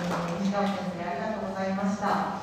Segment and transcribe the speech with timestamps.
[0.00, 2.40] 西川先生ありがとうございました。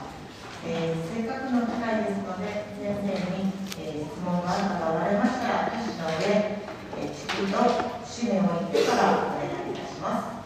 [0.66, 7.58] えー、せっかくの機会ですので、先生に、えー、質問がある方おられましたら、岸の上、えー、地区と
[8.06, 10.37] 紙面を言ってからお願いいたします。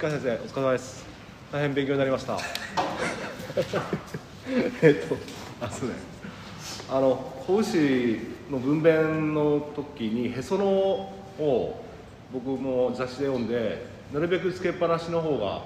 [0.00, 1.04] あ、市川先生、お疲れ様です。
[1.52, 2.38] 大変勉強になりました。
[4.80, 5.16] えっと、
[5.60, 5.94] あ、そうね。
[6.88, 8.18] あの、子牛
[8.50, 9.02] の分娩
[9.34, 11.84] の時にへそのを
[12.32, 15.64] 僕も雑誌で読んで、なるべくつけっぱなしの方が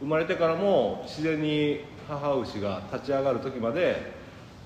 [0.00, 4.12] 生まれてからも自然に母牛が立ち上がる時まで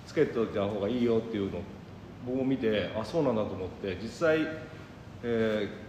[0.08, 1.62] つけておいた方がいいよっていうのを
[2.26, 4.40] 僕も見てあそうなんだと思って実際、
[5.22, 5.83] えー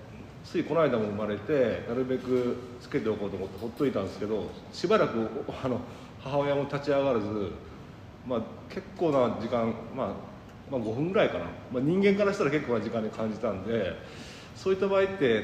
[0.46, 5.28] ついこの間も生まれてなるべくつけておこうと思ってほっといたんですけどしばらく
[5.64, 5.82] あの
[6.22, 7.52] 母親も立ち上がらず、
[8.28, 10.08] まあ、結構な時間、まあ、
[10.72, 13.94] まあ5分ぐらいかな、まあ、人間からしたら結構な時間に感じたんで
[14.56, 15.44] そういった場合って、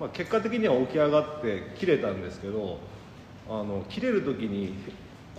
[0.00, 2.80] まあ、結果的には起き上がって切れたんですけど
[3.48, 4.74] あの切れる時に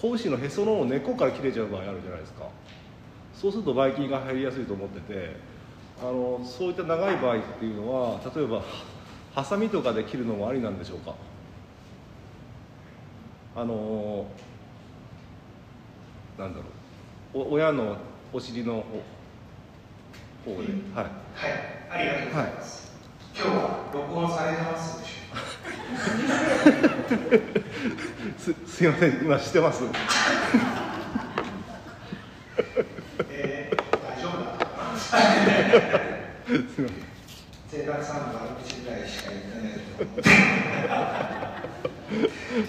[0.01, 2.47] 子牛のへその根っこから切れちゃう場合あるじゃないですか
[3.35, 5.52] そうするとばい菌が入りやすいと思ってて。
[6.01, 8.61] あのそういった長い場合っていうのは例えば
[9.33, 11.15] ハサミとかで切るのもありなんでしょうか？
[13.55, 14.25] あの
[16.37, 16.65] なんだろ
[17.35, 17.47] う。
[17.47, 17.97] お親の
[18.31, 18.83] お尻の
[20.45, 21.13] 方で、うん、はい、はい、
[21.89, 22.91] ありがとうございます、
[23.35, 25.35] はい、今日は録音されてますでしょ
[28.47, 29.11] う すすいません。
[29.23, 29.83] 今してます？
[37.69, 40.21] 贅沢さんの悪口ぐらいしか言ってないと思う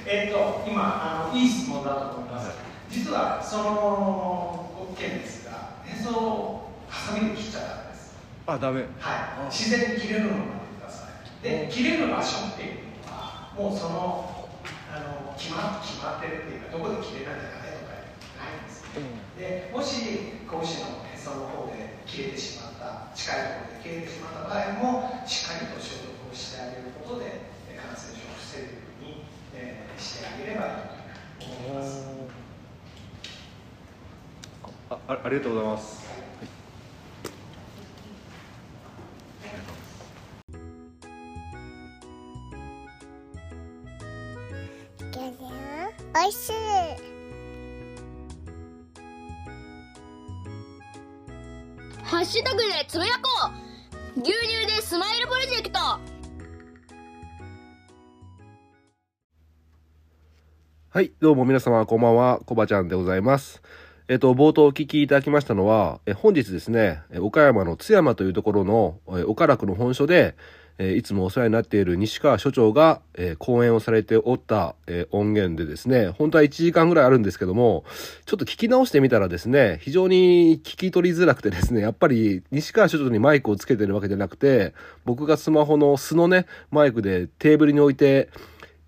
[0.07, 2.51] えっと今あのいい質問だと思います、
[2.91, 4.65] 実はその
[4.97, 5.45] 件です。
[5.45, 8.15] がへそをハサミで切っちゃダメです。
[8.47, 14.49] あダメはい自然に切れるのを待ってくださいで切れる場所っていうのはもうその
[14.93, 18.05] あの決ま決まってるっていうかどこで切れなきゃダメとか
[18.37, 27.49] ないんです、うん、でもし子牛のへその方で切れてしまった近いところで切れてしまった場合もしっかりと消毒をしてあげることで
[27.81, 29.25] 感染症を防ぐように、
[29.57, 30.93] えー、してあげれば
[31.41, 32.13] いいと思います
[34.91, 36.05] ああありがとうございます、
[46.17, 46.53] おいしい
[52.05, 53.51] ハッシュタグでつぶやこ
[54.17, 55.81] う牛乳でスマイルプロジェクト
[60.91, 63.61] はい、どうも皆様こんばんは、こばちゃんでございます。
[64.07, 70.35] えっと、冒頭お聞きいただきましたのは、え本日ですね、岡山の津山というところの、え岡楽の本所で、
[70.77, 77.87] え、いつもお世話になっている西川所長が、え、講演をされておった、え、音源でですね、本当は1時間ぐらいあるんですけども、
[78.27, 84.75] ちょっと聞き直してみたらですね、非常に聞き取りづらくてですね、やっぱり西川所長にマイクをつけてるわけじゃなくて、
[85.07, 88.29] 僕がスマホの素のね、マイクでテーブルに置いて、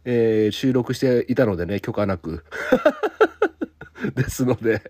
[0.05, 2.44] えー、収録していたのでね、許可なく。
[4.15, 4.83] ですので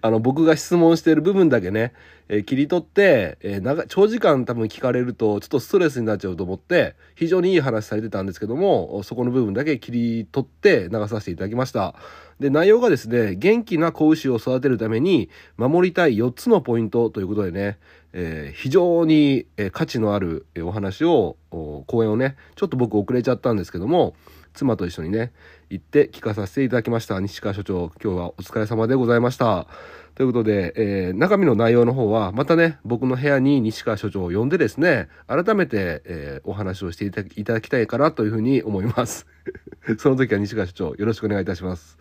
[0.00, 1.92] あの、僕が質問している部分だけね、
[2.28, 11.94] えー、切り取って、えー、長、長時間多分聞かれると、ちょっとストレスになっちゃうと思って、非常にいい話されてたんですけども、そこの部分だけ切り取って流させていただきました。
[12.38, 17.78] で、内容がですね、元気な子牛を育てるために、守りたい4つのポイントということでね、
[18.12, 24.14] えー、非常に、え価値のあるお話を、講演をね、ちょっと僕遅れちゃったんですけども、
[24.56, 25.32] 妻と一緒にね、
[25.70, 27.20] 行って聞かさせていただきました。
[27.20, 29.66] 西川所長、今日はお疲れ様でございました。
[30.14, 37.22] ということで、えー、中身の内容の方は、またね、僕の部屋に西川所長を呼んでですね、改めて、えー、お話をしていた
[37.52, 39.26] だきたいかなというふうに思います。
[39.98, 41.98] その時は西川所長、よろしくお願いいたします。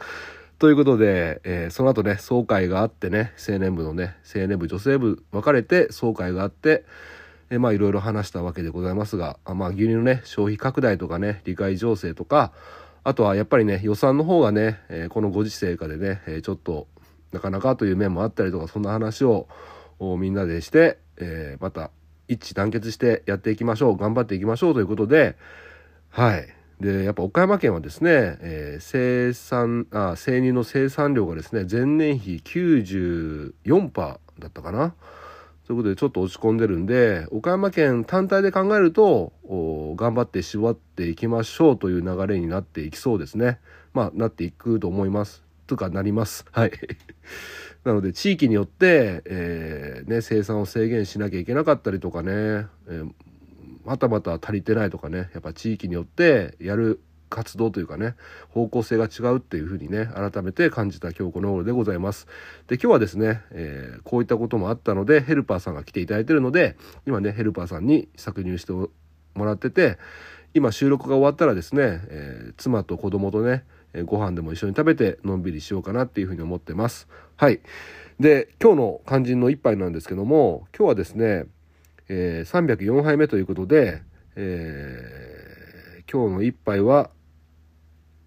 [0.58, 6.86] ということで、えー、その後ね、総会があってね、青年部のね、青年部、女性部分かれて総会があって、
[7.56, 12.52] えまあいろいろ話したわけでございますが、あまあ牛乳のね、消費拡大とかね、理解情勢とか、
[13.04, 16.88] あとはやっぱりね、予算の方がね、えこのご時世下でね、えちょっと
[17.32, 19.48] なかなかという面もあったりとか、そんな話を
[20.00, 21.92] みんなでして、え、また
[22.28, 25.36] 一致団結してやっていきましょう頑張っていきましょうということで
[26.10, 26.48] はい。
[26.80, 28.12] でやっぱ岡山県はですね、
[28.42, 34.94] えー生産あ生乳の生産量がですね前年比94%だったかな
[35.66, 39.34] ということでちょっと落ち込んでるんで岡山県単体で考えると
[39.96, 43.60] 頑張って絞っていきましょうという流れになっていきそうですね。
[43.94, 45.44] まあなっていくと思います。
[45.66, 46.46] とかなります。
[46.54, 46.72] はい。
[47.84, 53.12] なので地域によって、えーね、生産を制限しなきゃいけなかったりとかね、えー
[53.86, 57.00] またまた足りてないとかねやっぱ地域によってやる
[57.30, 58.16] 活動というかね
[58.50, 62.28] 方向性が違うっていうふうにね改めて感じた今日この頃でございます。
[62.68, 66.76] で今日はですね、えーこういったこともあったのでヘルパーさんが来ていただいてるので
[67.08, 68.90] 今ねヘルパーさんに搾乳しても
[69.46, 69.98] らってて
[70.54, 73.64] 今収録が終わったらですね、えー妻と子供とね
[74.06, 77.08] ご飯でも一緒に食べてのんびりしようかなっていうふうに思ってます。
[77.38, 77.62] はい。
[78.20, 81.46] で今日の肝心の一杯なんですけども今日はですね
[82.08, 84.02] えー304杯目ということで、
[84.36, 85.26] えー
[86.12, 87.10] 今日の一杯は、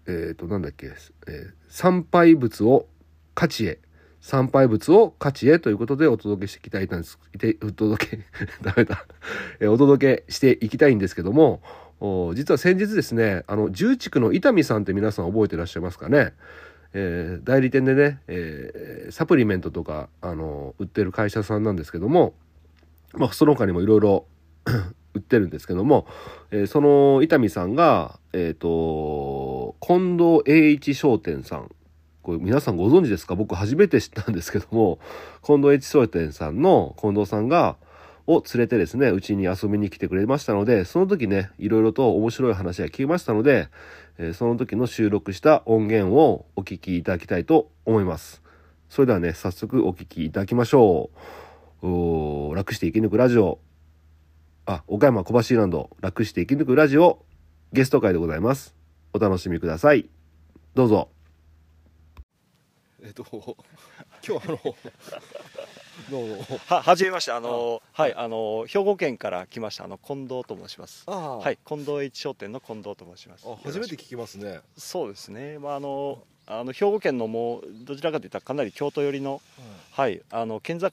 [0.09, 2.87] えっ、と、なんだっけ、えー参拝物を
[3.35, 3.79] 価値へ、
[4.21, 7.19] 参拝物を価値へということでお届けしていきたいんです、
[7.63, 8.19] お届け、
[8.63, 9.05] ダメだ、
[9.59, 11.61] えーお届けしていきたいんですけども、
[12.33, 16.33] 実は先日ですね、あの、重畜の伊丹さんって皆さん覚えてらっしゃいますかね。
[16.93, 22.33] えー代理店でね、えーサプリメントとか、あの、売ってる会社さんなんですけども、
[23.13, 24.25] まあ、その他にもいろいろ
[25.13, 26.05] 売ってるんですけども、
[26.51, 31.71] えーその伊丹さんが、えっ、と、近藤栄一商店さん。
[32.21, 33.35] これ皆さんご存知ですか？
[33.35, 34.99] 僕初めて知ったんですけども、
[35.43, 37.77] 近藤栄一商店さんの近藤さんが、
[38.27, 43.69] を連れてですね、うちに遊びに来てくれましたので、その時ね、いろいろと面白い話が聞きましたので、
[44.19, 48.43] えーその時の収録した音源をお聞きいただきたいと思います。
[48.89, 51.09] それではね、早速お聞きいただきましょ
[51.81, 52.55] う。
[52.55, 53.59] 楽して生き抜くラジオ。
[54.69, 57.25] あ、岡山小橋ランド、楽して生き抜くラジオ、
[57.73, 58.75] ゲスト会でございます。
[59.13, 60.07] お楽しみください。
[60.75, 61.09] どうぞ。
[63.01, 63.25] えっと、
[64.23, 64.59] 今日あの、
[66.11, 66.45] どうも。
[66.67, 71.03] は、はじめまして、あの、はい、あの、兵庫県から来ました、あの、近藤と申します。
[71.07, 73.47] ああはい、近藤一商店の近藤と申します。
[73.49, 74.59] あ初めて聞きますね。
[74.77, 79.41] そうですね、まあ、あの、あの兵庫県のもうどちらかといったらかなり京都寄りの、
[79.93, 80.91] はい、あの県境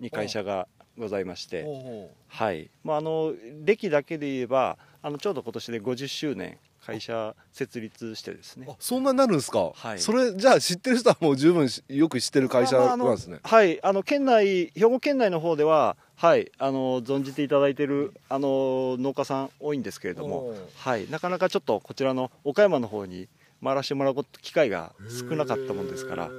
[0.00, 0.66] に会社が
[0.98, 3.32] ございまして、おはい、まああの
[3.64, 8.66] 歴だけで言えばあのちょうど今年で50周年会社設立してですね。
[8.70, 9.72] あ、そんなになるんですか？
[9.74, 9.98] はい。
[9.98, 13.40] それじゃあ知ってる人はもう十分しよく知ってる会社なんですね。
[13.42, 23.28] はい、あの県内、兵庫県内の方では、はい、あの存じていただいているあの農家さん多いんですけれどもはい、なかなかちょっとこちらの岡山の方に
[23.62, 26.30] 回らせてもらうこと機会が少なかったもんですから、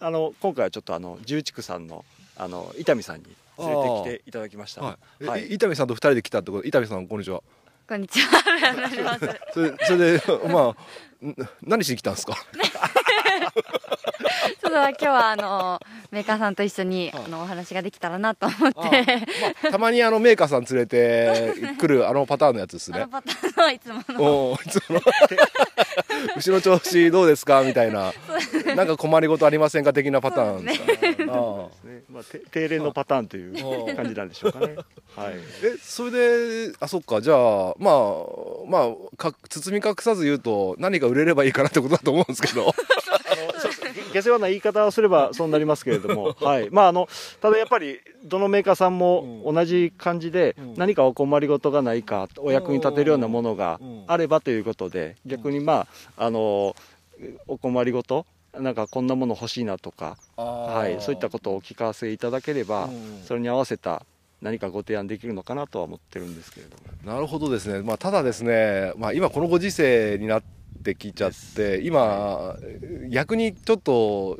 [0.00, 2.04] あの今回はちょっとあの重畜さんの
[2.38, 3.24] あの伊丹さんに
[3.58, 3.88] 連れて
[4.20, 4.82] きていただきました。
[4.82, 5.24] はい。
[5.24, 6.64] はいえ伊丹さんと二人で来たってこと？
[6.66, 7.42] 伊丹さんこんにちは。
[7.88, 9.18] こんにちは。
[9.52, 10.74] それそれでま
[11.22, 12.34] あん何しに来たんですか？
[14.60, 18.78] ちょっと今日はあのメーカーさんと一緒にあのお話ができたらなと思って、
[19.62, 23.08] まあ、たまにあのメーカーさん連れて来るあのパターンのやつですねあの。
[23.08, 25.00] パターンのいつものおお、いつもの
[26.36, 28.12] 牛の調子どうですかみたいな。
[28.74, 31.32] なんか困りごとありませんか的なパターンですか。
[31.32, 34.76] ああねまあ、て定例のパターンという感じなんでしょうかね。
[35.16, 35.34] はい。
[35.62, 37.94] え、それで、あ、そっか、じゃあ、まあ、
[38.66, 42.74] まあ、か包み隠さず言うと、何か売れればいいかなってことだと思うんですけど。
[44.12, 46.68] 下世話な言い方をすればそうなりますけれども、 はい。
[46.70, 47.08] まあ、あの
[47.40, 50.74] ただやっぱりどのメーカーさんも同じ感じで、うん。
[50.76, 54.04] 何かお困りごとがないかお役に立てるようなものがうん。
[54.06, 55.86] あればということで逆にま
[56.16, 56.74] ああの
[57.46, 58.26] お困りごと
[58.58, 63.22] なんかこんなもの欲しいなとか、はい、そういったことをお聞かせいただければ、うん。
[63.24, 64.04] それに合わせた
[64.40, 67.14] 何かご提案できるのかなとは思ってるんですけれども。
[67.14, 67.82] なるほどですね。
[67.82, 70.57] まあ、ただですね、まあ、今このご時世になって
[70.94, 72.56] きちゃって、今、
[73.10, 74.38] 逆にちょっと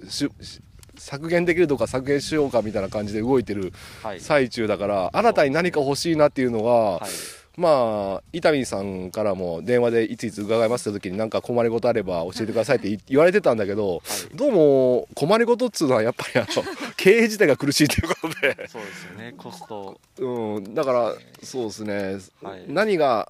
[0.97, 4.20] 削減できるとか削減しようかみたいな感じで動いてるはい。
[4.20, 14.00] 最中だから、新たに何か欲しいなっていうのが、はいまあ、伊丹さんからも電話でいついつ伺いますって時に何か困りごとあれば教えてくださいって言言われてたんだけど、
[14.36, 16.62] どうも困りごとっつうのはやっぱりあの
[16.96, 19.34] 経営自体が苦しいということで、そうですよね。
[19.36, 20.00] コスト。
[20.20, 22.64] うん、だからそうですね、はい。
[22.68, 23.28] 何が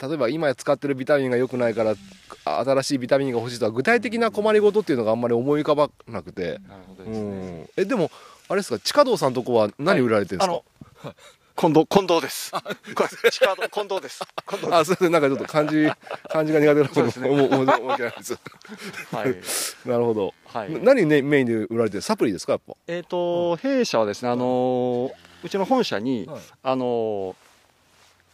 [0.00, 1.96] あ例えば今使ってるビタミンが良くないから
[2.44, 8.12] あ新しいビタミンが欲しいとか具体的な困りごとっていうのがあんまり思い浮かばなくて、なるほどうですね、ん、えでも
[8.48, 8.78] あれですか？
[8.78, 10.54] 地下道さんとこは何売られてるんですか、
[11.02, 11.14] あの
[11.56, 12.50] 近藤近藤です。
[12.50, 13.30] 近藤で
[14.08, 14.20] す。
[14.40, 15.88] 近藤であ、それでなんかちょっと漢字、
[16.28, 18.34] 漢字が苦手なことですね思う思う思うわけないです。
[18.34, 19.14] す。
[19.14, 19.36] はい。
[19.88, 20.34] なるほど。
[20.46, 22.74] はいな何ねメインで売られてるサプリですかやっぱ？
[22.88, 25.12] えっ、と弊社はですねあのー
[25.44, 27.36] うちの本社に、はいあの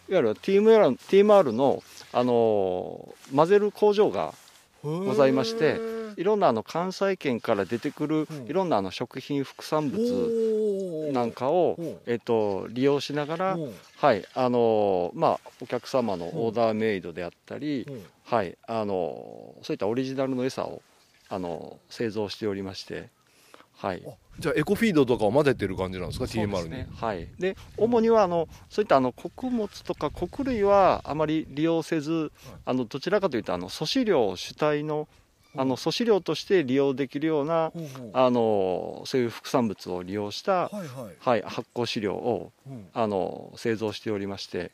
[0.09, 4.35] いわゆる TMR, TMR の、あの混ぜる工場が
[4.83, 5.79] ございまして
[6.21, 8.47] いろんなあの関西圏から出てくるうん。
[8.47, 11.97] いろんなあの食品副産物物なんかを、うん。
[12.05, 13.75] えっと、利用しながら、うん。
[13.97, 18.05] はいあのまあ、お客様のオーダーメイドであったり、うん。
[18.25, 20.83] はい、あのそういったオリジナルの餌を
[21.31, 23.09] あの製造しておりまして、
[23.77, 26.87] はい、あじゃあエコフィードとかを混ぜてる感じなんですか？TMR に、すね。
[26.97, 32.31] はい、で主にはあのそういったあの穀物とか穀類はあまり利用せず、
[32.67, 35.09] あのどちらかというとあの粗飼料主体の
[35.57, 37.73] あの粗飼料として利用できるような、
[38.13, 42.89] あのそういう副産物を利用した、はい発酵飼料をうん。
[42.93, 44.71] あの製造しておりまして、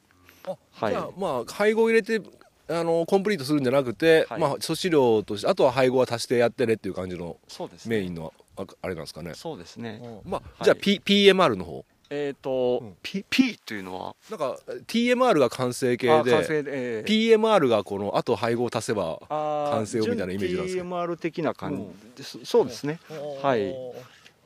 [0.47, 0.95] あはい。
[1.19, 2.21] まあ配合入れて
[2.69, 4.41] あのコンプリートするんじゃなくて、はい。
[4.41, 7.97] まあ粗飼料としてあとは配合は足してやってねっていう感じのそうですね。
[7.97, 9.33] メインのああれなんですかね。
[9.35, 10.65] そうですね、まあ、はい。
[10.65, 12.97] じゃあ、P、PMR の方えっ、と、うん。
[13.03, 14.17] P, P というのは？
[14.31, 22.17] なんか TMR が完成形で成で、えー PMR がこのあと配合を足せば完成をみたいなイメージなんですか準 TMR 的な感じ。
[22.17, 22.99] です、そうですね、
[23.43, 23.75] はい。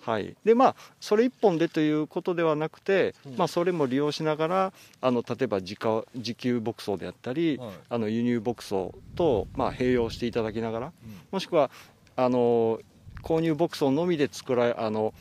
[0.02, 3.37] はい、でまあそれ一本でということではなくて、うん。
[3.37, 7.71] まあ、それも利用しながらあの例えば自家自給牧草であったり、はい。
[7.90, 10.93] あの輸入牧草と、まあ、併用していただきながら、うん。
[11.31, 11.71] もしくは
[12.17, 12.81] あの
[13.23, 15.12] 購入牧草のみで作られあの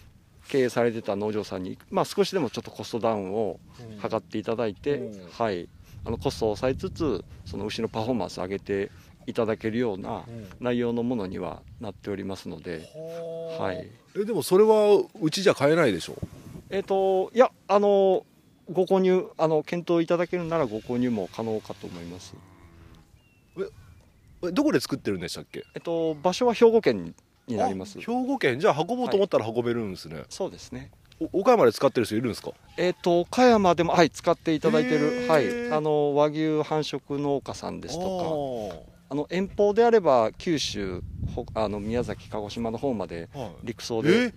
[0.50, 3.60] 経営されてた農場さんに、まあ、少しでもちょっとコストダウンを
[4.02, 5.30] 図っていただいて、うん。
[5.32, 5.70] はい、
[6.04, 8.92] あのコストを抑えつつその牛のパフォーマンスを上げて
[9.28, 10.48] いただけるようなうん。
[10.60, 12.82] 内容のものにはなっておりますので。
[13.60, 13.90] はい。
[14.20, 16.18] えでもそれはうちじゃ買えないでしょ？
[16.72, 18.26] えっ、といやあの
[18.72, 22.34] ご購入あの検討いただけるならご購入も可能かと思います。
[24.44, 25.64] えどこで作ってるんでしたっけ？
[25.76, 27.14] えっと場所は兵庫県
[27.50, 27.98] になります。
[27.98, 28.02] あ。
[28.02, 30.92] 兵庫県じゃあ運ぼうと思ったら運べるんですね、そうですね。
[31.34, 32.52] お岡山で使ってる人いるんですか？
[32.78, 35.28] えっ、と岡山でもはい使っていただいてへるー。
[35.28, 35.72] はい。
[35.74, 38.90] あの和牛繁殖農家さんですととか。
[39.12, 41.02] あの遠方であれば九州
[41.36, 43.52] ほあの宮崎鹿児島の方まではい。
[43.64, 44.34] 陸送でえ？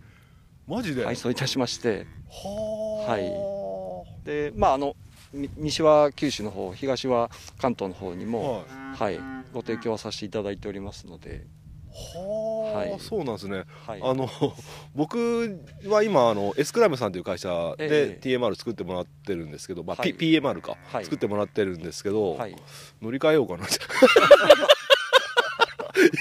[0.67, 1.05] マジで？
[1.05, 2.07] 配送いたしまして。
[2.31, 4.25] ははい。
[4.25, 4.97] でまああの
[5.33, 8.65] み西は九州の方東は関東の方にも
[8.97, 9.19] はい。
[9.19, 11.45] はいご提供はさせていただいておりますので
[11.93, 13.01] はあ、はい。
[13.01, 13.65] そうなんですね。
[13.87, 14.01] はい。
[14.03, 14.29] あの
[14.95, 18.21] 僕は今あのエスクラムさんという会社でええ。
[18.23, 20.15] TMR 作ってもらってるんですけど、まあはい。
[20.15, 21.05] P PMR か、はい。
[21.05, 22.57] 作ってもらってるんですけど、はい。
[23.01, 23.67] 乗り換えようかな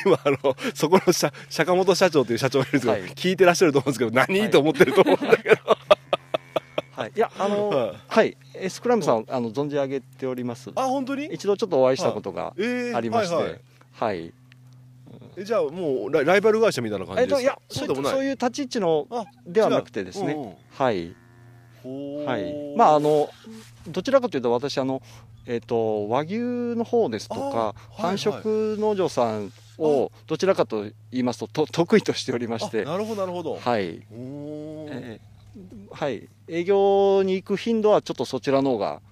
[0.05, 3.01] 今あのそこの社坂本社長という社長がいるんですけど、はい。
[3.11, 4.51] 聞いてらっしゃると思うんですけど何、はい。
[4.51, 5.55] と思ってると思うんだけど。
[6.91, 7.11] はい。
[7.15, 7.95] いやあのはい。
[8.07, 8.37] はい。
[8.55, 10.69] エスクラムさんあの存じ上げております。
[10.75, 11.25] あ本当に？
[11.27, 12.95] 一度ちょっとお会いしたことがええ。
[12.95, 13.61] ありまして。
[13.93, 14.33] はい
[15.37, 18.13] えじゃあもうラライバル会社みたいな感じですか、えっといやそういそうでもない。
[18.13, 20.33] そういう立ち位置のあではなくてですね。
[20.33, 20.45] うんう。
[20.47, 21.15] んはい。
[22.25, 22.75] はい。
[22.77, 23.29] まああの
[23.87, 25.01] どちらかというと私あの
[25.45, 32.83] えっ、と和牛の方ですとか、繁殖農場さんをどちらかと言いますとと得意としておりまして。
[32.83, 34.03] あなるほどなるほど、はい、
[35.91, 36.29] はい。
[36.47, 39.10] 営業に行く頻度はちょっとそちらの方がうん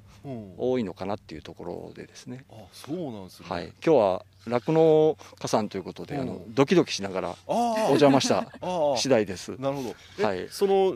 [0.58, 8.52] 多いのかなっていうところでですね、あそうなんですね、はい、今日は酪農家さんということで、あのうんドキドキしながらあおあ邪魔した
[8.98, 9.56] 次第です。
[9.60, 9.96] なるほど。
[10.20, 10.48] え、はい。
[10.50, 10.96] その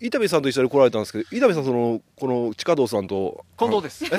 [0.00, 4.04] 伊丹さんと一緒に来られたんですけど伊丹さんそのこの地下道さんと近藤です。
[4.04, 4.18] 近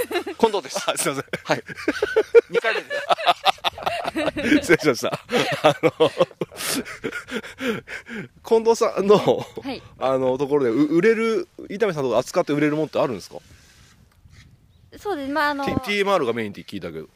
[0.49, 0.77] 藤 です。
[0.89, 1.25] あすいません。
[1.43, 1.63] はい。
[2.49, 2.87] 二回目で
[4.63, 4.73] す。
[4.73, 5.19] 失礼しました。
[5.63, 6.11] あの
[8.43, 9.81] 近藤さんのはい。
[9.99, 13.37] あのところでう売れる伊丹さんとか扱って売れるもんってあるんですか、
[15.01, 15.71] そうですまああの、T、
[16.03, 17.07] TMR がメインって聞いたけど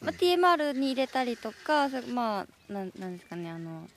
[0.00, 3.88] まあ、TMR に入れたりとかそまあなんなんですかねあの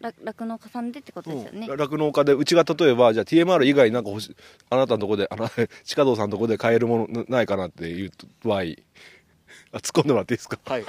[0.00, 4.36] ら酪農家さんでってことですよね、うん酪農家でうちが例えばじゃあ TMR 以外になんか欲し
[4.70, 5.48] あなたのとこであの
[5.84, 8.12] 地下道さんのとこで買えるものないかなっていう
[8.44, 8.76] 場合あ突っ
[9.72, 10.58] 込んでもらっていいですか？
[10.64, 10.84] はい。
[10.86, 10.88] す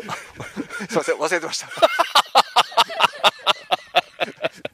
[0.00, 1.68] みません、忘れてました。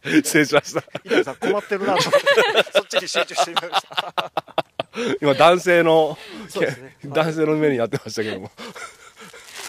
[0.23, 4.72] 失礼しましたさん困ってるなと思って、そっちに集中してみました。
[5.21, 6.19] 今男性の、
[6.61, 6.97] ね。
[7.07, 8.51] 男性の目になってましたけども、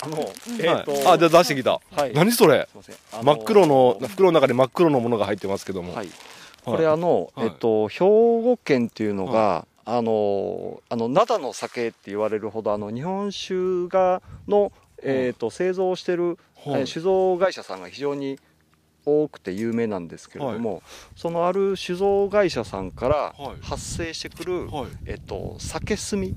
[0.01, 2.13] あの、えっ、と、はいあじゃあ出してきた、はい。
[2.13, 2.67] 何それ？
[2.69, 2.95] すみません。
[3.13, 6.09] あの真っ黒の袋の中に真っ黒のものが入ってますけども、はい。
[6.65, 7.47] これあの、はい。
[7.47, 16.37] えっと兵庫県っていうのが、あのあの灘の酒って言われるほどあの日本酒がのえっと製造をしてる、はい。
[16.81, 18.39] えー酒造会社さんが非常に
[19.05, 20.81] 多くて有名なんですけれども、
[21.15, 23.57] そのある酒造会社さんからはい。
[23.61, 24.87] 発生してくる、はい。
[25.05, 26.33] えっと酒炭。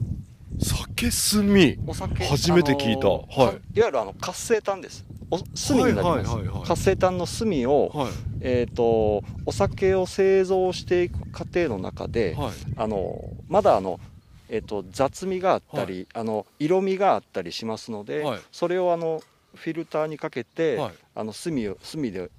[0.59, 1.85] 酒炭？
[1.87, 3.09] お酒初めて聞いた。
[3.09, 3.79] はい。
[3.79, 5.05] いわゆるあの活性炭です。
[5.31, 6.67] お炭になります、はいはいはいはい。
[6.67, 8.13] 活性炭の炭を、はい。
[8.41, 12.53] えー、とお酒を製造していく過程の中で、はい。
[12.77, 14.01] あのまだあの、
[14.49, 18.41] えー、と雑味があったり、あの色味があったりしますので、はい。
[18.51, 19.21] それをあの
[19.55, 20.95] フィルターにかけて、はい。
[21.15, 22.31] あの炭を炭で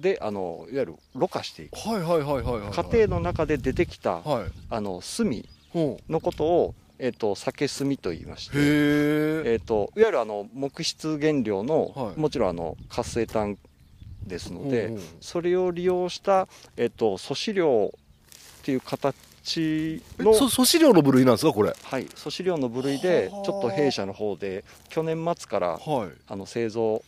[0.00, 1.76] であのいわゆるろ過していく。
[1.76, 4.52] はいはいはいはいはい過程の中で出てきた、はい。
[4.70, 12.20] あの炭ほのことを、えー、と酒炭と言いましてええー、といわゆるあの木質原料の、はい。
[12.20, 13.58] もちろんあの活性炭
[14.26, 14.98] ですので、うんう。
[14.98, 21.74] んそれを利用した、えー、と素飼料っていう形のそ素飼料の部類なんですかこれ？
[21.82, 23.44] はい、素飼料の部類ではあ。
[23.44, 26.10] ちょっと弊社の方で去年末からはい。
[26.28, 27.02] あの製造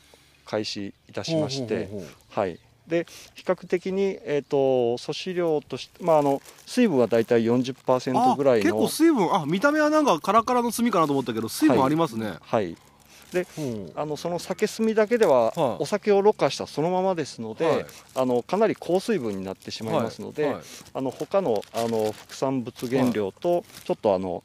[0.45, 1.89] 開始いたしまして、
[2.31, 2.59] はい、
[2.93, 12.77] で比較的に、えー、と素飼料として、まあ、あの水分は大体40%ぐらい結構の水分あ見た目はなんかカラカラの炭かなと思ったけど水分ありますね、はい、
[13.57, 13.61] う。
[13.61, 15.83] んあのその酒炭だけでは、はい。
[15.83, 17.87] お酒をろ過したそのままですので、はい。
[18.15, 20.55] あのかなり高水分になってしまいますので、はい。
[20.55, 20.63] はい。
[20.95, 24.43] あの他のあの副産物原料とちょっとあの、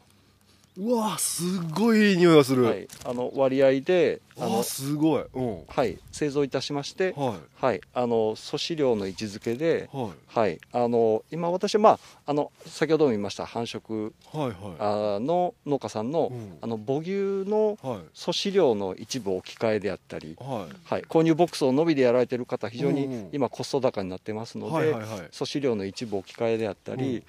[0.77, 5.25] うわすっごいいい匂いがする、はい、あの割合でああの、すごい。
[5.33, 5.63] うん。
[5.67, 10.11] はい、製造いたしまして、ははい、あの素飼料の位置づけでい、はい。
[10.27, 14.55] はい、あの今私は、まあ、あの先ほども言いました繁殖はいはい。
[14.79, 16.57] あの農家さんの,、うん。
[16.61, 17.99] あの母牛のはい。
[18.13, 20.75] 素飼料の一部置き換えであったり、はい。
[20.85, 25.27] はい、購入ボックスを伸びでやられてる方非常に今コスト高になってますので、はいはいはい。
[25.31, 27.23] 素飼料の一部置き換えであったり、うん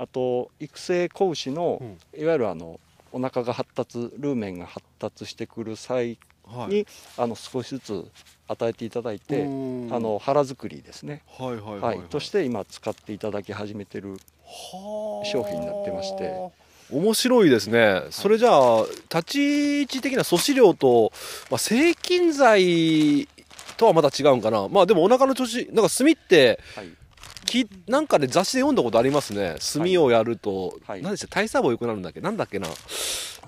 [0.00, 2.20] あと育成子牛の、うん。
[2.20, 2.80] いわゆるあの
[3.12, 6.74] お腹が発達ルーメンが発達してくる際はい。
[6.74, 6.86] に、
[7.18, 8.10] あの少しずつ
[8.48, 9.94] 与えていただいて、うん。
[9.94, 12.08] あの腹作りですね、はいはいはいはい。
[12.08, 14.12] として今使っていただき始めてる
[14.44, 15.26] はあ。
[15.26, 16.50] 商品になってまして。
[16.90, 21.12] 面白いですね、それじゃあ立ち位置的な素飼料と、
[21.48, 23.28] まあ、制菌剤
[23.76, 24.66] とはまた違うんかな。
[24.66, 26.88] まあでもお腹の調子なんか炭ってはい
[27.44, 29.56] きなんかで雑誌で読んだことありますね。
[29.72, 31.02] 炭をやると、はい。
[31.02, 31.28] 何でした？
[31.28, 32.20] 体細胞良くなるんだっけ？
[32.20, 32.68] なんだっけな、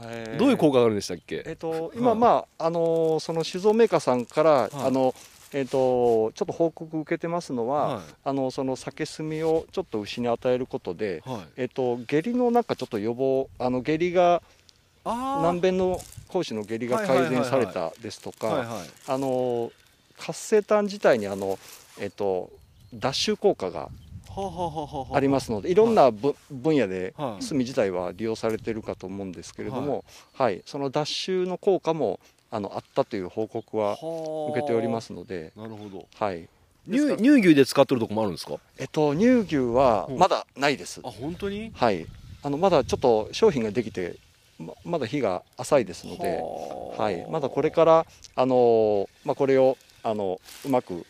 [0.06, 0.38] えー。
[0.38, 4.70] どういう効果があるんでしたっけ、えっと今はいまああのその酒造メーカーさんから、い。
[4.74, 5.14] あの
[5.52, 8.04] えっとちょっと報告受けてますのは、はい。
[8.24, 11.40] あのその酒炭をちょっと牛に与えることで、はい。
[11.56, 14.42] えっと下痢のなんかちょっと予防あの下痢が
[15.04, 18.68] あ難便の講師の下痢が改善されたですとか、はいはい
[19.08, 19.72] あの
[20.18, 21.58] 活性炭自体にあの
[21.98, 22.50] えっと
[22.94, 23.90] 脱臭効果が
[25.12, 27.44] ありますのでいろんなぶ分野ではい。
[27.44, 30.62] 炭自体は利用されてるかと思うんですけれども、はい。
[30.64, 32.18] その脱臭の効果も
[32.50, 36.06] あのあったという報告は受けておりますので、なるほど。
[36.14, 36.48] はい。
[36.90, 38.56] 乳乳牛で使ってるとこもあるんですか？
[38.78, 40.18] えっと、乳牛はうん。
[40.18, 41.70] まだないです、あ本当に？
[41.74, 42.06] はい、
[42.42, 44.16] あのまだちょっと商品ができて
[44.58, 47.02] ままだ日が浅いですので、はあ。
[47.02, 51.06] はい、まだこれから、あのーまあ、これをあのうまく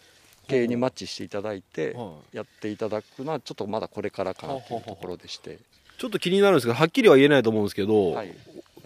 [0.48, 2.36] 経営にマッチしていただいてはい。
[2.36, 5.58] やっていただくのはちょっとまだこれからかなというところでして、
[5.98, 8.34] ちょっと気になるんですけどはっきりは言えないと思うんですけど、はい、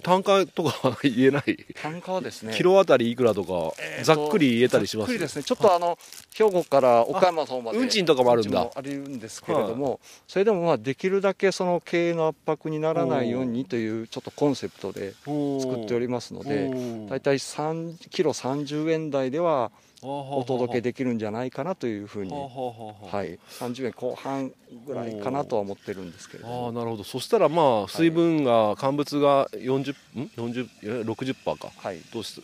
[0.02, 5.06] 単価とかは言えない、単価はですねキロあたりいくらとか、えーとざっくり言えたりします？
[5.06, 5.42] ざっくりですね。
[5.42, 5.98] ちょっとあの
[6.34, 8.70] 兵庫から岡山の方まで運賃とかもあるんだ。
[8.74, 16.68] あるんですけれども、それでもまあできるだけその経営の圧迫にならないようにというちょっとコンセプトで作っておりますので
[17.08, 19.70] 大体3キロ30円台では
[20.02, 24.52] お届けできるんじゃないかなというふうに、はい、30円後半
[24.86, 26.66] ぐらいかなとは思ってるんですけれども。
[26.66, 27.04] ああなるほど。
[27.04, 31.70] そしたらまあ水分が乾物が40ん？40いや60%か。
[31.76, 31.98] はい。
[32.12, 32.42] どうし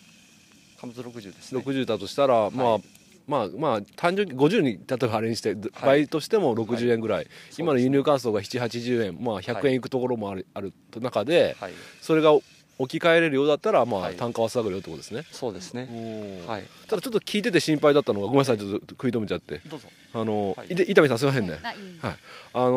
[0.80, 1.60] 貨物60ですね。
[1.60, 2.82] 60だとしたら、まあはい。
[3.26, 9.18] まあまあ単純に50に例えばあれにして倍としても60円ぐらい、今の輸入価格が780円。
[9.20, 9.80] まあ100円い。
[9.80, 11.72] くところもある,、ある中ではい。
[12.00, 12.32] それが
[12.78, 14.16] 置き換えれるようだったらまあはい。
[14.16, 16.42] 単価は下がるよってことですね、そうですね。
[16.46, 16.64] はい。
[16.88, 19.60] ただちょっと聞いてて心配だったのがごめんなさいちょっと食い止めちゃって。
[19.66, 19.88] どうぞ。
[20.14, 20.68] あの、はい。
[20.68, 22.16] 伊丹さんすいませんね、はい。
[22.54, 22.72] あの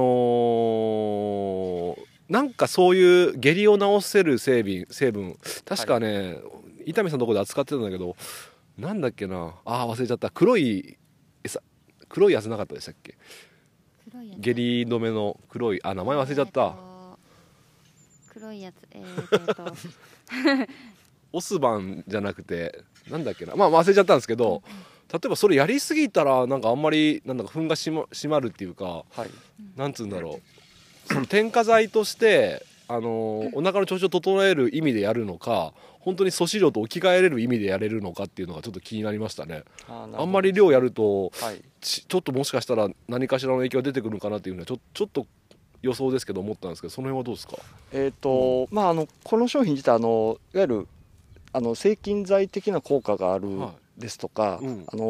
[1.98, 5.38] ーなんかそういう下痢を治せる成分成分。
[5.64, 6.40] 確かね、
[6.86, 8.16] 伊丹さんのところで扱ってたんだけど
[8.80, 9.54] なんだっけな。
[9.64, 10.32] あー忘れちゃった。
[10.32, 10.98] 黒い
[11.44, 11.62] 餌
[12.10, 13.16] 黒いやつなかったでしたっけ？
[14.10, 14.40] 黒いやつ。
[14.40, 15.80] 下痢止めの黒い。
[15.84, 16.95] あ名前忘れちゃった、えーと
[18.36, 18.76] 黒いやつ。
[18.92, 19.64] えーと
[20.36, 20.72] えーと。
[21.32, 23.56] オスバンじゃなくてなんだっけな。
[23.56, 24.62] まあ忘れちゃったんですけど
[25.12, 29.30] 例えばそれやりすぎたらなんかあんまりなんだか糞がしま締まるっていうかはい。
[29.78, 30.40] なんつうんだろ
[31.10, 31.14] う。
[31.14, 39.64] その添加剤としてあのーお腹の調子を整える意味でやるのか本当に素飼料と置き換えれる意味でやれるのかっていうのがちょっと気になりましたね。
[39.88, 41.62] あんまり量やるとはい。
[41.82, 45.28] ちちょっともしかしたら何かしらの影響が出てくるのかなっていうのはちょちょっと
[45.86, 47.58] 予想ですけど思ったんですけどその辺はどうですか？
[47.94, 50.88] えーとまあ、あのこの商品自体あのいわゆる
[51.54, 53.72] あの制菌剤的な効果がある、はい。
[53.96, 54.84] ですとか、うん。
[54.92, 55.06] あの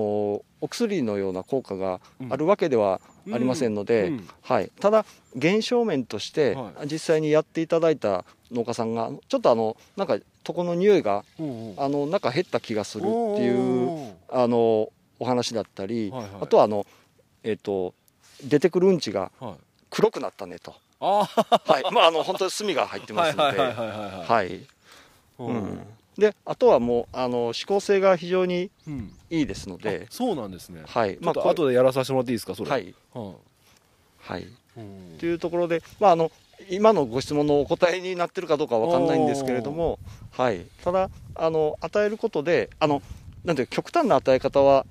[0.61, 3.01] お薬のような効果があるわけでは
[3.33, 4.27] ありませんので、うん。
[4.43, 11.73] はい、ただ現象面としては実際にやっていただいた農家さんがちょっとあのなんか床の匂いがうんう。
[11.73, 13.09] んあのなんか減った気がするって
[13.41, 16.31] いうあのお話だったり、はいはい。
[16.41, 16.85] あとはあの、
[17.43, 17.95] えっと
[18.43, 19.53] 出てくるうんちがはい
[19.95, 21.83] 黒くなったねと、あはい。
[21.93, 23.59] まあ、あの本当に炭が入ってあますので。
[23.59, 24.67] はい
[26.17, 29.13] であとはもうあの指向性が非常にうん。
[29.29, 30.03] いいですので。
[30.05, 30.81] あ、そうなんですね。
[30.85, 31.17] はい。
[31.17, 32.69] ちょっとこれ後でやらさせてもらっていいですかそれ。
[32.71, 32.95] はい。
[33.13, 33.33] は
[34.21, 34.81] はい、いう。
[34.81, 36.31] んというところで、まあ、あの
[36.69, 39.99] 今のご質問のお答えになってるかどうかわかんないんですけれども、
[40.31, 43.01] はい、ただあの与えることであの
[43.43, 44.85] なんていう極端な与え方は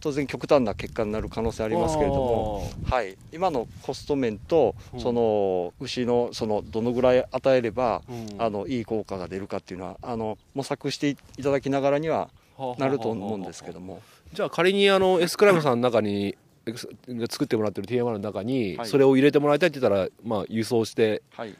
[0.00, 5.00] 当然極端な結果になる可能性ありますけれども、はい、今のコスト面とうん。
[5.00, 8.02] その牛のそのどのぐらい与えれば
[8.38, 12.30] あのいい効果が出るかっていうのはあの模索していただきながらには
[12.78, 14.00] なると思うんですけども。
[14.32, 16.36] じゃあ仮にあのエスクライムさんの中に
[17.30, 18.88] 作ってもらってる TMR の中にはい。
[18.88, 21.54] それを入れてもらいたいって言ったら、まあ、輸送してはい。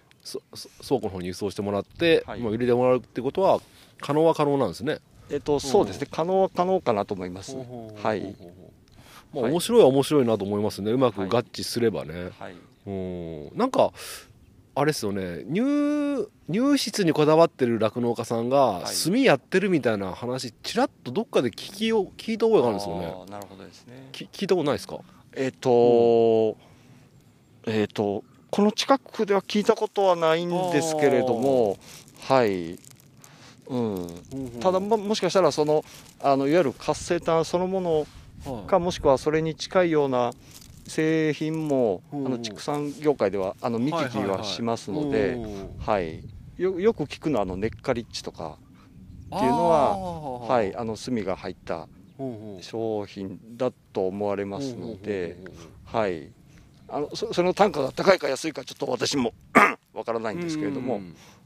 [0.86, 2.40] 倉庫の方に輸送してもらって、はい。
[2.40, 3.60] まあ、入れてもらうってことは
[4.00, 4.98] 可能は可能なんですね。
[5.30, 7.56] えっと、そうですね、可能は可能かなと思います。
[8.02, 8.36] はい。
[9.34, 9.52] まあ、はい。
[9.52, 10.90] 面白いは面白いなと思いますね。
[10.90, 11.28] うまくはい。
[11.28, 12.54] 合致すればね、はい。
[12.86, 12.90] う
[13.54, 13.58] ん。
[13.58, 13.92] なんか
[14.74, 15.44] あれですよね。
[15.52, 19.10] 乳乳質にこだわってる酪農家さんがい。
[19.10, 23.30] 炭やってるみたいな話ちらっとどっかで聞きを聞いた覚えがあるんですよね。
[23.30, 24.08] なるほどですね。
[24.12, 25.00] き聞いたことないですか？
[25.34, 26.56] えっ、と、
[27.66, 31.76] えっ、と、この近くでは聞いたことはないんですけれども、
[32.20, 32.78] はい。
[33.68, 34.60] うん。
[34.60, 35.84] ただももしかしたらその
[36.20, 38.06] あのいわゆる活性炭そのもの
[38.44, 38.68] はい。
[38.68, 40.32] かもしくはそれに近いような
[40.86, 42.24] 製品もあうん。
[42.24, 45.36] の畜産業界ではあの見聞きはしますので、
[45.78, 46.22] はい
[46.56, 48.58] よよく聞くのはあのネッカリッチとか
[49.36, 50.74] っていうのはははい。
[50.74, 51.86] あの炭が入った
[52.60, 55.36] 商品だと思われますので、
[55.84, 56.30] はい。
[56.88, 59.34] あのそその単価が高いか安いかちょっと私も
[59.92, 61.00] わからないんですけれども、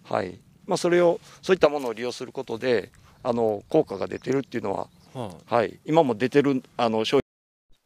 [0.05, 0.39] はい
[0.73, 2.91] まあ、それをそういったものを利用することで
[3.23, 7.23] あの効果が出てるっていうのは、はいはい、今も出てるあの商品。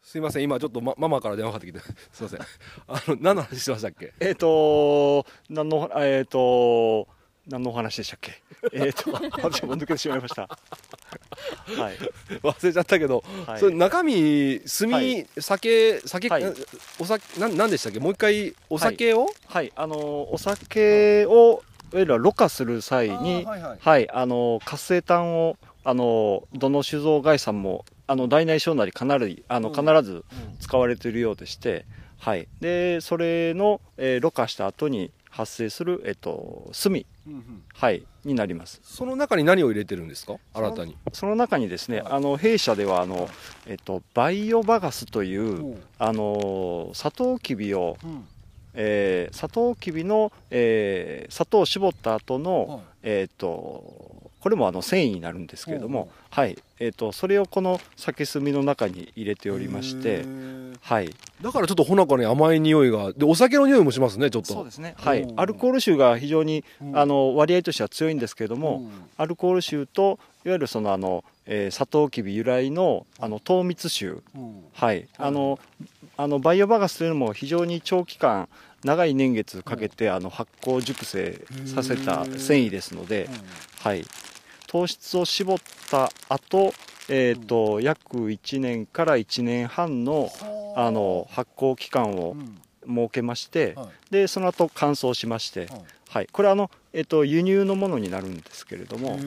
[0.04, 0.44] すいません。
[0.44, 1.80] 今ちょっと、ま、ママから電話かかってきて。
[2.14, 2.40] すいません。
[2.86, 4.12] あの何の話してましたっけ？
[4.20, 7.08] えっ、と何のえっ、と
[7.48, 8.40] 何のお話でしたっけ？
[8.72, 9.10] えっと
[9.42, 10.42] 私も抜けてしまいました。
[10.42, 11.96] はい。
[12.40, 13.58] 忘れちゃったけど、はい。
[13.58, 15.26] それ中身炭、はい。
[15.40, 16.44] 酒酒、はい。
[17.00, 17.98] お酒なんなんでしたっけ？
[17.98, 23.78] もう一回お酒を、はい、あのお酒をいわゆるろ過する際に、はいはい。
[23.80, 29.74] はい、あの活性炭をあのどの酒造会社もあの大内小なりかなりあのうん。
[29.74, 30.24] 必ず
[30.60, 31.86] 使われているようでして、
[32.18, 37.62] はい、でそれの、えーろ過した後に発生する、えっと、炭、うんうん。
[37.74, 38.80] はい、になります。
[38.82, 40.36] その中に何を入れてるんですか？
[40.54, 40.96] 新たに。
[41.12, 42.12] その中にですね、はい。
[42.14, 43.28] あの弊社ではあの、
[43.66, 47.98] えっと、バイオバガスという、あのサトウキビを、
[48.76, 60.24] えー、サトウキビの、えー砂糖を絞った後の、えっ、とこれもあの繊維になるんですけれども、はい、えっ、とそれをこの酒炭の中に入れておりまして、
[60.82, 61.12] はい、
[61.42, 64.52] だからちょっとほのかに甘い匂いがでお酒の匂いもしますねちょっと。
[64.52, 64.94] そうですね。
[64.98, 65.22] はい。
[65.22, 66.96] うん、アルコール臭が非常にうん。
[66.96, 74.22] あの割合としては強いんですけれども、アルコール臭といわゆるそのあの、えー、サトウキビ由来のあの糖蜜臭、
[74.74, 75.58] はい、あの
[76.16, 78.48] あのバイオバガスというのも非常に長期間
[78.86, 83.28] 長い年月かけてあの発酵熟成させた繊維ですので、
[83.80, 84.04] はい、
[84.68, 85.58] 糖質を絞っ
[85.90, 86.72] た後、
[87.08, 90.30] えーと約1年から1年半の
[90.76, 92.36] あの発酵期間を
[92.88, 93.76] 設けまして、
[94.10, 95.68] でその後乾燥しまして、
[96.08, 99.18] はい、これはあの、えっと輸入のものになるんですけれども、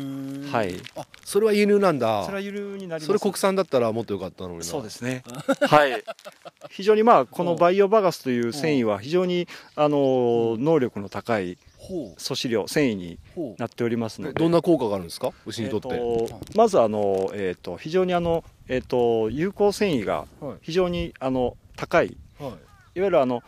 [0.51, 2.23] はい、あそれは輸入なんだ。
[2.23, 3.05] それは輸入になります。
[3.05, 4.63] それ国産だったらもっとよかったのにな。
[4.63, 5.23] そうですね。
[5.67, 6.03] はい。
[6.69, 13.19] 非常にまあこのバイオバガスという繊維は非常にあの能力の高いほ素子料繊維に
[13.57, 14.31] なっておりますので。
[14.31, 15.31] うどんな効果があるんですか？
[15.45, 20.57] 牛にとって、えーとまずあのえっ、と非常にあのえっ、と有効繊維がはい。
[20.61, 22.51] 非常にあの高いはい
[22.99, 23.43] いわゆるあの、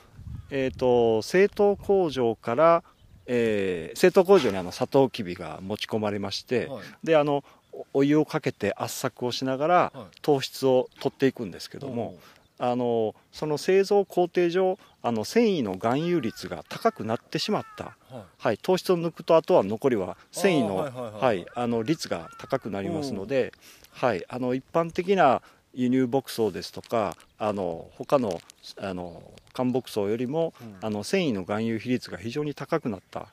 [0.50, 2.84] えー、と製糖工場から、
[3.26, 6.84] えー製糖工場にあのサトウキビが持ち込まれまして、はい。
[7.04, 10.18] であのおお湯をかけて圧搾をしながらはい。
[10.22, 12.18] 糖質を取っていくんですけども、
[12.58, 17.96] あのその製造工程上あの繊維の含有率が高くなってしまった、はい。
[18.38, 23.52] はい、糖質を抜くとあとは残りは繊維の率が高くなりますので、
[23.92, 25.42] はい、あの一般的な
[25.74, 28.42] 輸入牧草ですとかあの他の
[28.80, 33.28] あの乾牧草よりも、あの繊維の含有比率が非常に高くなった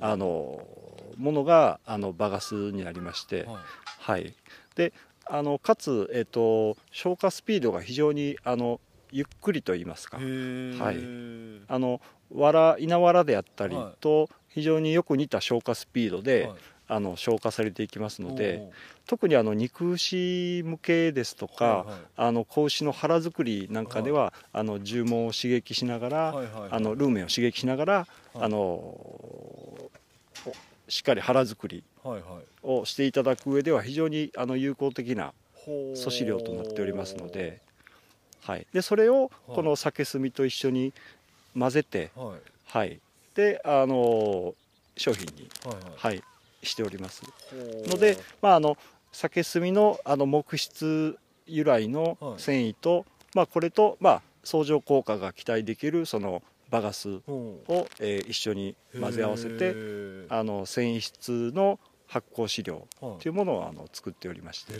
[0.00, 0.66] あの
[1.18, 3.56] ものがあのバガスになりまして、はい。
[3.98, 4.34] はい、
[4.76, 4.94] で
[5.26, 8.80] あのかつ、えっと消化スピードが非常にあの
[9.10, 10.16] ゆっくりと言いますか。
[10.16, 10.26] はい。
[11.68, 12.00] あの
[12.34, 16.58] 藁稲わらであったりと非常によく似た消化スピードで、はい
[16.92, 18.70] あの消化されていきますので
[19.06, 21.96] 特にあの肉牛向けですとか、はいはい。
[22.16, 26.68] あの子牛の腹作りなんかでは、あの獣毛を刺激しながら、はいはいはい。
[26.70, 29.90] あのルーメンを刺激しながら、あのお
[30.88, 32.44] しっかり腹作りはいはい。
[32.62, 35.32] をしていただく上では非常にあの有効的な
[35.94, 37.60] 素飼料となっておりますので,、
[38.42, 39.56] はい、でそれをはい。
[39.56, 40.92] この酒炭と一緒に
[41.58, 42.40] 混ぜて、はい。
[42.66, 43.00] はい、
[43.34, 44.54] であの
[44.96, 45.84] 商品に、はいはい。
[45.96, 46.22] はい、
[46.62, 47.22] しております。
[47.86, 48.76] ので、まあ、あの
[49.12, 52.40] 酒炭のあの木質由来のはい。
[52.40, 60.26] 繊維と、まあ、これと、まあ、相乗効果が期待できるそのバガスほを、えー一緒にう混ぜ合わせへてー。
[60.30, 63.18] あの繊維質の発酵飼料はい。
[63.18, 64.72] というものをあの作っておりまして、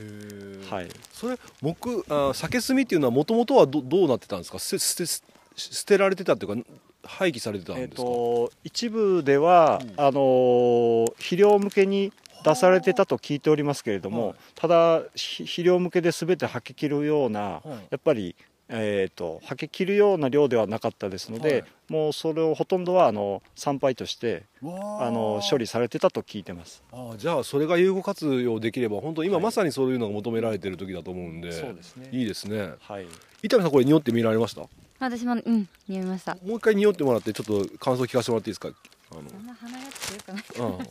[0.71, 4.59] はい、それ木あ酒炭っていうのはもともとはどどうなってたんですか？
[4.59, 6.71] 捨て捨て捨てられてたっていうか
[7.05, 9.93] 廃棄されてたんですか、と一部では、うん。
[9.97, 12.13] あのー肥料向けに
[12.45, 14.37] 出されてたと聞いておりますけれども、はい。
[14.55, 17.69] ただひ肥料向けで全て吐き切るような、はい。
[17.91, 18.35] やっぱり、
[18.69, 21.65] えー、と吐き切るような量ではなかったですので、はい。
[21.89, 26.83] もうそれをほとんどはあの参拝としてあの処理されてたと聞いてます。
[26.91, 29.43] あーじゃあそれが有効活用できれば本当今はい。
[29.45, 32.09] まさにそういうのが求められてる時だと思うんで、そうですね。
[32.13, 32.73] いいですね。
[32.81, 33.07] はい、
[33.43, 34.63] 伊丹さんこれ匂ってみられました？
[34.63, 34.71] も
[35.07, 36.33] 私もうん見えました。
[36.33, 38.69] う一回匂ってもらってちょっと感想聞かせてもらっていいですか？
[38.69, 40.45] あそんな鼻やつ強くない。
[40.59, 40.79] の、うん。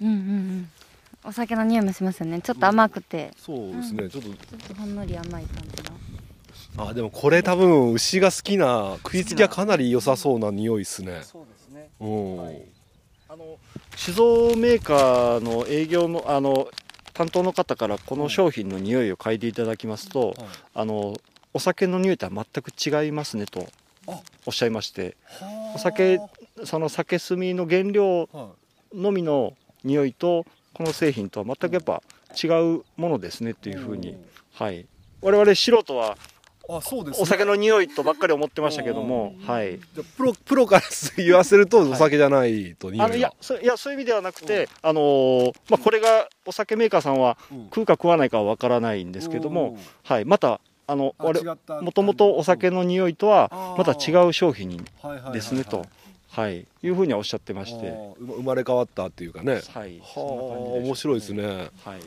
[0.00, 0.70] うんうんうん。
[1.24, 2.40] お酒の匂いもしますよね。
[2.40, 4.36] ちょっと甘くて、そうですね、ちょっちょっ
[4.68, 5.90] とほんのり甘い感じの。
[6.76, 11.22] とあでもこれ多分牛が好きな食いつきはかなり良さそうな匂いですね。
[11.24, 11.88] そうですね。
[12.00, 12.62] うん、はい。
[13.28, 13.58] あの
[13.96, 16.68] 酒造メーカーの営業のあの
[17.16, 20.34] 担当の方からこの商品の匂いを嗅いでいただきますと、
[20.74, 21.14] あの
[21.54, 23.66] お酒の匂いとは全く違いますねと
[24.06, 24.20] あ。
[24.44, 25.16] おっしゃいまして
[25.74, 26.20] お酒
[26.64, 28.50] その酒炭の原料は
[28.92, 32.02] のみの匂いとこの製品とは全くやっぱ
[32.42, 34.14] 違うものですねっていうふうに、
[34.52, 34.86] はい、
[35.22, 36.18] 我々素人は
[36.68, 39.78] あそうです、ね、お酒の匂いとばっかり思ってましたけども、はい、
[40.16, 40.82] プロプロから
[41.16, 47.66] 言わせるとお酒じゃないと匂いが、あのいやそいやそういう意味ではなくて、あのーまあ、これがお酒メーカーさんはうん。
[47.76, 54.80] 食うか食わないかは分からないんですけども、はい、またあの我もともとお酒の匂いとはまた違う商品に
[55.32, 55.84] ですねと、
[56.30, 59.60] はい、いうふうにはおっしゃってまして、生まれ変わったっていうかね。
[59.74, 60.20] はい、は
[60.80, 61.44] 面白いですね。
[61.44, 62.00] はい、へ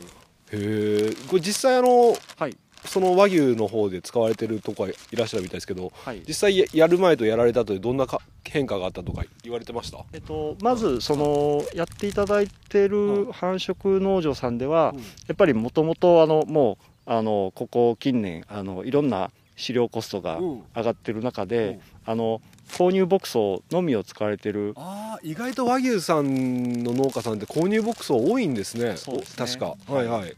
[0.52, 6.22] えこれ実際あのはい、その和牛の方で使われてるとこはいらっしゃるみたいですけどはい。
[6.26, 9.98] 実際ややる前とやられたとでどんなか変化があったとか言われてました？
[10.12, 15.00] えっと、まずそのやっていただいてる繁殖農場さんでは、うん。
[15.00, 20.62] やっぱりもともとあのもうあのここ近年あのいろんな飼料コストがうん。
[20.74, 21.80] 上がってる中で、うん。
[22.06, 22.40] あの
[22.70, 23.38] 購入牧草
[23.70, 24.72] のみを使われてる。
[24.76, 28.96] ああ意外と和牛さんの農家さんって購入牧草多いんですね。
[28.96, 29.46] そうですね。
[29.46, 29.76] 確か。
[29.92, 30.06] はい。
[30.06, 30.34] はい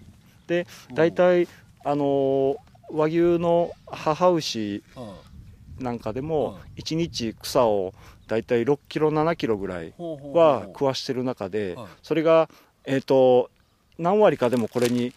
[0.48, 1.46] で大体
[1.84, 2.56] あの
[2.90, 4.82] 和牛の母牛
[5.78, 7.94] なんかでも1日草を
[8.28, 11.86] 大体6キロ7キロぐらいは食わしてる中ではい。
[12.02, 12.48] それが
[12.84, 13.50] えっ、と
[13.98, 15.12] 何割かでもこれに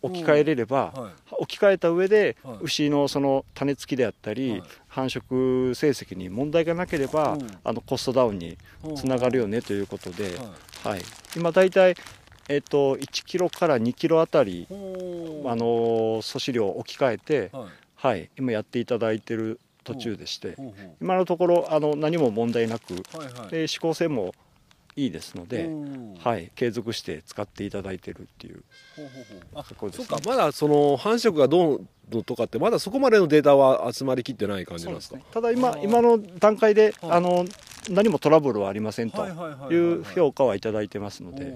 [0.00, 1.12] 置き換えれればはい。
[1.32, 2.58] 置き換えた上ではい。
[2.62, 4.62] 牛のその種付きであったり、はい。
[4.88, 7.58] 繁殖成績に問題がなければ、うん。
[7.62, 8.56] あのコストダウンに
[8.96, 10.34] つながるよねということで、はい。
[10.84, 11.02] はい、
[11.36, 11.96] 今大体、
[12.48, 17.68] えっと1キロから2キロあたり、あの素飼料を置き換えて、はい。
[17.96, 20.56] はい、今やっていただいてる途中でして、
[21.00, 23.50] 今のところあの何も問題なく、うはいはい。
[23.50, 24.34] で指向性も
[24.96, 25.68] いいですので、う。
[25.70, 28.62] んはい、継続して使っていただいてるっていう
[29.54, 35.18] あそっかまだその繁殖がどうのとかってまだそこまでのデータは集まりきってない感じなんですか？
[35.32, 37.10] ただ今今の段階で、はい。
[37.12, 37.44] あの
[37.90, 39.28] 何もトラブルはありませんとは
[39.70, 40.88] いう評価はいただい。
[40.88, 41.54] てますので、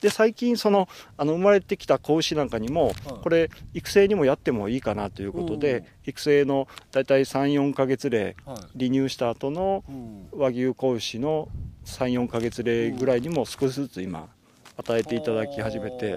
[0.00, 8.88] で最近そのあの生まれてきた子牛なんかにも、はいこれ育成にもやってもいいかなということで、うん育成の大体34ヶ月例うはい。
[8.88, 10.28] 離乳した後のうん。
[10.32, 11.48] 和牛子牛の
[11.84, 14.28] 34ヶ月例ぐらいにも少しずつ今
[14.76, 16.14] 与えていただき始めて、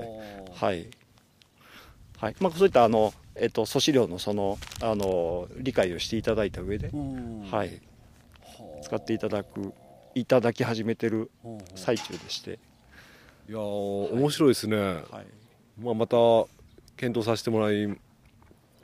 [0.53, 0.87] はい。
[2.17, 2.35] はい。
[2.39, 7.41] まあ、そういったあの、えっと、素飼料のそのあの理解をしていただいた上で、うん。
[7.51, 7.81] はい、
[8.81, 9.73] 使っていただく
[10.15, 11.31] いただき始めてる
[11.75, 12.59] 最中でして、
[13.49, 15.03] いやー面白いですね、はい、
[15.81, 16.17] まあ、また
[16.95, 17.87] 検討させてもらい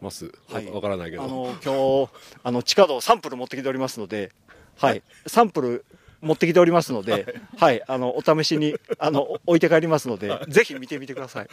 [0.01, 0.67] ます、はい。
[0.67, 1.23] わわからないけど。
[1.23, 2.11] あの今日
[2.43, 4.31] あの地下道サンプル持ってきておりますので、
[4.77, 5.85] はい、 サンプル
[6.21, 11.47] 持ってきておりますので、はい、あのお試しにあの置いて帰りますので、ぜひ見てみてください。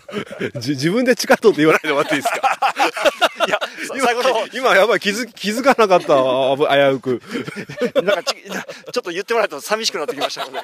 [0.60, 2.58] じ自分で地下取って言わないでもらっていいですか？
[3.46, 3.58] いや、
[4.04, 4.46] 最後の方。
[4.52, 7.22] 今やばい気づ気づかなかった危うく。
[8.02, 8.54] なんかちちょ
[9.00, 10.58] っと言ってもらうと寂しくなってきましたので。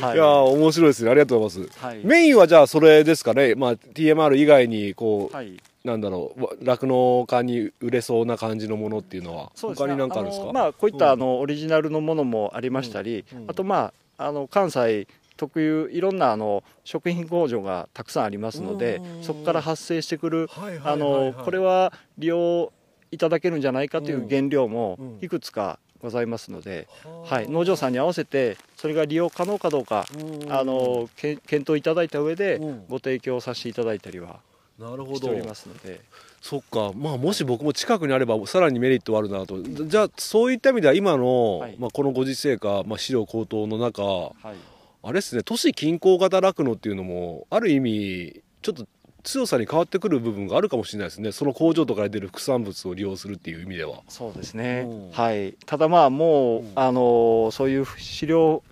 [0.00, 0.16] はい。
[0.16, 1.10] やー面白いですね。
[1.10, 2.00] ありがとうございます、はい。
[2.04, 5.56] メインはじゃあそれですかね、まあ、TMR 以外にこう、はい。
[5.86, 9.88] なんだろうわ酪農家に売れそうな感じのものっていうのはそうですね。
[9.88, 10.46] 他に何かあるんですか？
[10.46, 19.22] のまあこういったあのオリジナルのものもありましたり、あとまああの関西特有いろんなあの食品工場がたくさんありますので、うん。
[19.22, 20.48] そこから発生してくる、
[20.82, 22.72] あのこれは利用
[23.12, 26.88] いただけるんじゃないかという原料もうんいくつかございますので、
[27.24, 30.06] はい、農場さんに合わせてそれが利用可能かどうか、
[30.48, 32.84] あのけ検討いただいた上でうん。
[32.88, 34.40] ご提供させていただいたりは
[34.78, 35.16] なるほど。
[35.16, 36.00] しておりますので。
[36.40, 36.92] そっか。
[36.94, 39.62] まあもし僕も近くにあればさらにメリットはあるなと。
[39.62, 41.76] じゃあそういった意味では今の、はい。
[41.78, 44.54] まあ、このご時世か、まあ、飼料高騰の中はい。
[45.02, 48.88] あれですね都市近郊型酪農っていうのもある意味ちょっと
[49.22, 51.32] 強さに変わってくる部分があるかもしれないですね。
[51.32, 54.02] その工場とかで出る副産物を利用するっていう意味では。
[54.08, 54.84] そうですね。
[54.86, 56.72] うん、はい、ただまあもう、うん。
[56.76, 58.62] あのそういう飼料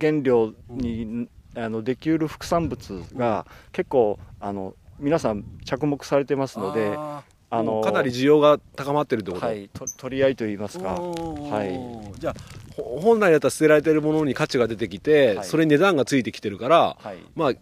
[0.00, 12.34] 原料に、あのできうる副産物が結構あの皆さん着目されてますのでああのかなり需要が高まってるってこと、はい、と取り合いといいますか、はい、じゃあ
[12.76, 15.46] ほ本来だったら捨てられてるものに価値が出てきて、はい。
[15.46, 17.18] それに値段がついてきてるから、はい。
[17.36, 17.52] まあ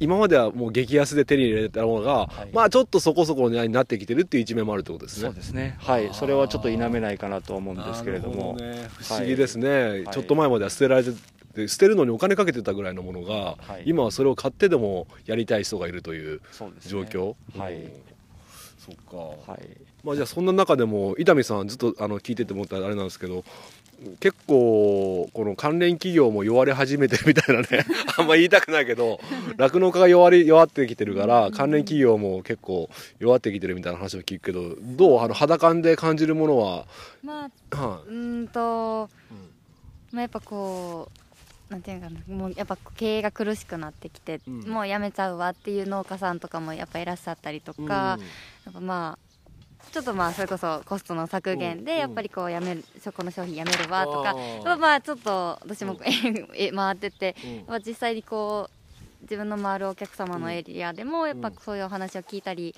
[0.00, 2.52] 今まではもう激安で手に入れたものが、はい。
[2.52, 5.24] まあちょっとそこそこの値段になってきてるっていう一面もあるってことですね。
[5.26, 8.88] そうですね、はい、それはちょっと否めないかなと思うんですけれども、なるほね。
[8.96, 10.06] 不思議ですね、い。
[10.06, 11.10] ちょっと前までは捨てられて
[11.52, 13.82] て捨てるのにお金かけてたぐらいのものが、はい。
[13.86, 16.40] 今はそれを買ってでもやりたい人がいるという
[16.86, 17.74] 状況、はい。
[17.74, 17.92] うん。
[18.78, 19.16] そっか、
[19.52, 19.60] はい、
[20.02, 23.44] まあ、じゃあそんな中でも伊丹さんずっとあの聞いてて思ったらあれなんですけど
[24.18, 27.68] 結構この関連企業も弱り始めてるみたいなね
[28.18, 29.20] あんま言いたくないけど
[29.56, 35.20] 酪農家が弱り弱ってきてるから関連企業も結構弱ってきてるみたいな話を聞くけどどう？
[35.22, 36.86] あの肌感で感じるものは、
[37.22, 39.08] まあはうーんと、
[40.10, 41.18] まあ、やっぱこう
[41.72, 44.68] なんていうかなもうやっぱ経営が苦しくなってきて、うん。
[44.68, 48.18] もうやめちゃうわっていう農家さんとかもやっぱいらっしゃったりとい、か、
[48.66, 51.84] やっぱまあちょっとまあそれこそコストの削減うん。
[51.84, 55.98] でやっぱりこうやめるそこの商品やめるわとかまあまあちょっと私も
[56.54, 57.64] え回ってて、うん。
[57.66, 62.74] まあ実際にこう自分の回るお客様のエリアでもやっぱそういうお話を聞いたり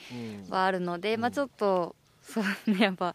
[0.46, 0.50] うん。
[0.50, 3.12] はあるので、まあちょっとそうねやっぱ、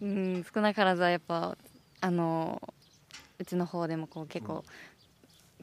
[0.00, 1.56] うん、少なからずはやっぱ
[2.00, 2.62] あの
[3.38, 4.64] うちの方でもこう結構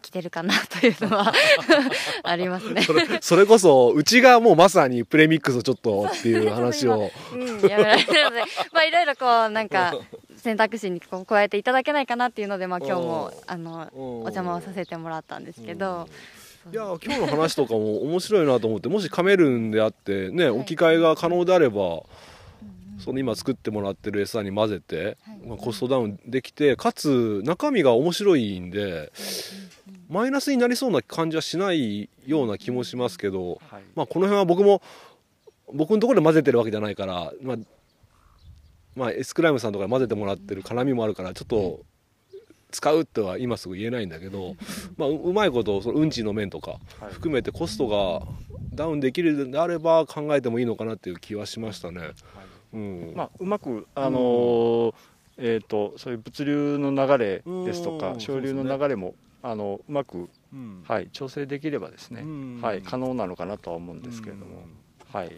[0.05, 1.33] 来てるかなというのは
[2.21, 2.83] ありますね。
[2.83, 8.41] それそれこそうちがもうまさにプレミックスをちょっとっていう話をうん、やめられてるので、
[8.71, 9.97] まあいろいろこうなんか
[10.37, 16.07] 選択肢にこう加えていただけないかなっていうので、まあ今日もあのお邪魔をさせてもらったんですけど、
[16.71, 22.03] いや今日の話とかも面白いなと思ってもしカメルンであってね、置き換えが可能であれば、
[22.99, 29.11] その今作ってもらってる餌に混ぜて、はいまあ、コストダウンできてかつ中身が面白いんで、
[30.09, 33.83] マイナスになりそうな感じはしないような気もしますけど、はい。
[33.95, 34.81] まあ、この辺は僕も
[35.73, 37.57] 僕のところで混ぜてるわけじゃないから、まあ
[38.95, 41.81] まあ、エスクライムさんとかで混ぜてもらってる絡みもあるからちょっと
[42.71, 44.55] 使うとは今すぐ言えないんだけど、
[44.97, 47.13] まあ、ううまいことその運賃の面とかはい。
[47.13, 48.25] 含めてコストが
[48.73, 52.01] ダウンできるのであれば考えてもいいのかなっていう気はしましたね。
[52.73, 53.13] うん。
[53.15, 54.93] まあ、うまく、あのー
[55.37, 57.99] えー、とそういう物流の流れですとうん。
[57.99, 59.15] か省流の流れも、
[59.47, 60.83] あのうまく、うん。
[60.87, 62.59] はい、調整できればですね、うん。
[62.61, 64.63] はい、可能なのかなとは思うんですけれども、
[65.13, 65.31] はい、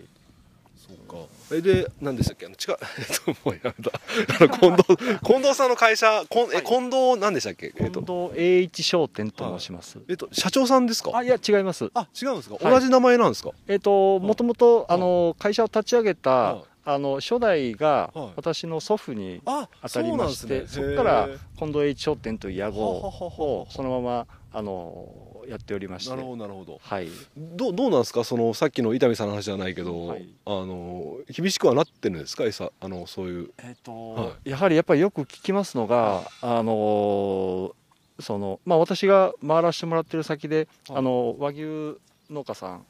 [0.78, 1.18] そうか。
[1.54, 2.46] えで何でしたっけ？
[2.46, 2.78] あの違う。
[3.00, 3.92] えっともうやめた。
[4.46, 6.64] あの近藤近藤さんの会社こんえはい。
[6.66, 7.68] 近藤何でしたっけ？
[7.68, 11.12] えっ近と藤栄一商店と申します、えっと社長さんですか？
[11.14, 11.90] あいや違います。
[11.94, 12.74] あ違うんですか、はい。
[12.74, 13.52] 同じ名前なんですか？
[13.68, 18.30] えっ、ともともとあの会社を立ち上げた、はいあの初代がはい。
[18.38, 20.96] 私の祖父にあ当たりまして、そそうなんですね。
[20.96, 26.12] こから近藤栄一商店という屋号ははははをそのままあのやっておりまして。
[26.12, 26.80] なるほどなるほど。
[26.82, 27.10] はい。
[27.36, 28.24] どうどうなんですか？
[28.24, 30.30] そのさっきの伊丹さんの話じゃないけど、はい。
[30.46, 32.46] あの厳しくはなってるんですか？
[32.46, 33.50] 餌あのそういう。
[33.58, 37.76] えっ、と、はやはりやっぱりよく聞きますのが、あの
[38.22, 40.98] そのまあ私が回らせてもらってる先で、はい。
[41.00, 41.98] あの和牛
[42.30, 42.82] 農家さんはい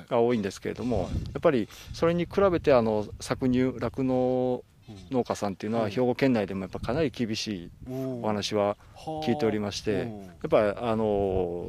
[0.00, 4.64] が多いんですけれども、やっぱりそれに比べてあの搾乳酪農
[5.10, 5.84] 農家さんっていうのうん。
[5.84, 11.68] は兵庫県内でもやっぱかなり厳しいお話は聞いておりまして、うんやっぱりあの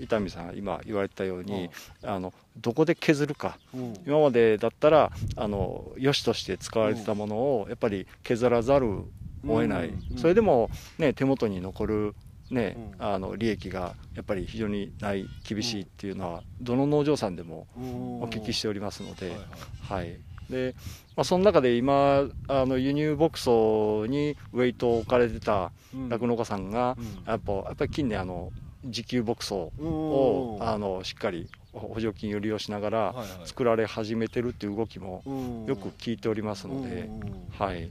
[0.00, 1.68] 伊丹さん今言われたように、
[2.02, 3.94] あのどこで削るかうん。
[4.06, 9.04] 今までだったらあの良しとして使われてたものをやっぱり削らざる
[9.46, 10.18] 追えない、うん。
[10.18, 12.14] それでも、ね、手元に残る、
[12.54, 13.06] ねうん。
[13.06, 20.06] あの利益がやっぱり非常にない厳しいっていうのはどの農場さんでもお聞きしておりますので、はいはい。
[20.06, 20.18] はい。
[20.50, 20.74] で
[21.16, 25.72] まあ、その中で今あの輸入牧草にウェイトを置かれてた
[26.10, 26.96] 酪農家さんが、
[27.26, 28.52] やっぱやっぱり近年あの
[28.82, 35.22] 自給牧草をあのしっかり補助金を利用しながら作られ始めてるっていう動きも
[35.66, 37.08] よく聞いておりますので、
[37.50, 37.88] はい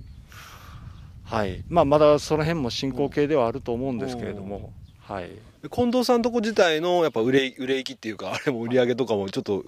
[1.33, 1.63] はい。
[1.67, 5.31] まあ、まだその辺も進行形ではあると思うんですけれども、はい、
[5.69, 9.65] 近藤さんとこ自体のやっぱ売れ売れ行きっていうかあれも売り上げとかもちょっと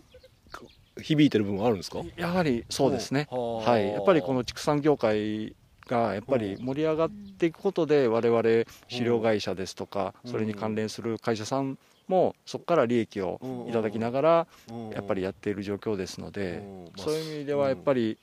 [1.01, 2.01] 響いてる部分はあるんですか？
[2.15, 3.37] やはりそうですね、は
[3.67, 5.55] あはい、やっぱりこの畜産業界
[5.87, 8.41] がやっぱり盛り上がっていくことで我々
[8.87, 14.47] 飼料会社ですとかそれに関連する会社さんもそこから利益をいただきながら
[14.93, 16.63] やっぱりやっている状況ですので
[16.95, 18.17] そういう意味ではやっぱり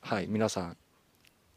[0.00, 0.26] はい。
[0.28, 0.76] 皆さん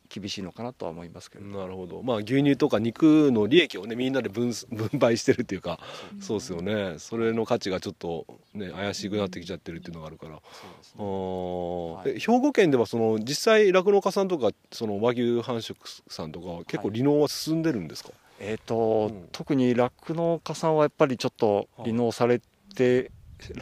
[0.10, 1.46] 厳しいのかなとは思いますけど。
[1.46, 2.02] なるほど。
[2.02, 5.80] まあ牛乳とか肉の利益をねみんなで分分配してるっていうか
[6.20, 6.96] そうですよね。
[6.98, 10.36] それの価値がちょっとね怪しくなってきちゃってるっていうのがあるから。
[10.36, 12.16] あー。
[12.16, 15.76] え兵庫県ではその実際酪農家さんとかその和牛繁殖
[16.08, 19.30] さんとか結構離農は進んでるんですか、えーとうん。
[19.32, 22.42] 特に酪農家さんはやっぱりちょっと離農され
[22.76, 23.12] て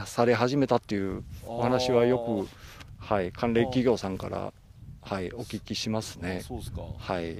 [0.06, 2.48] され始めたっていうお話はよ
[3.00, 4.54] く、はい、関連企業さんから、
[5.08, 6.44] はい、お聞きしますね。
[6.46, 6.82] そうですか。
[6.98, 7.38] はい、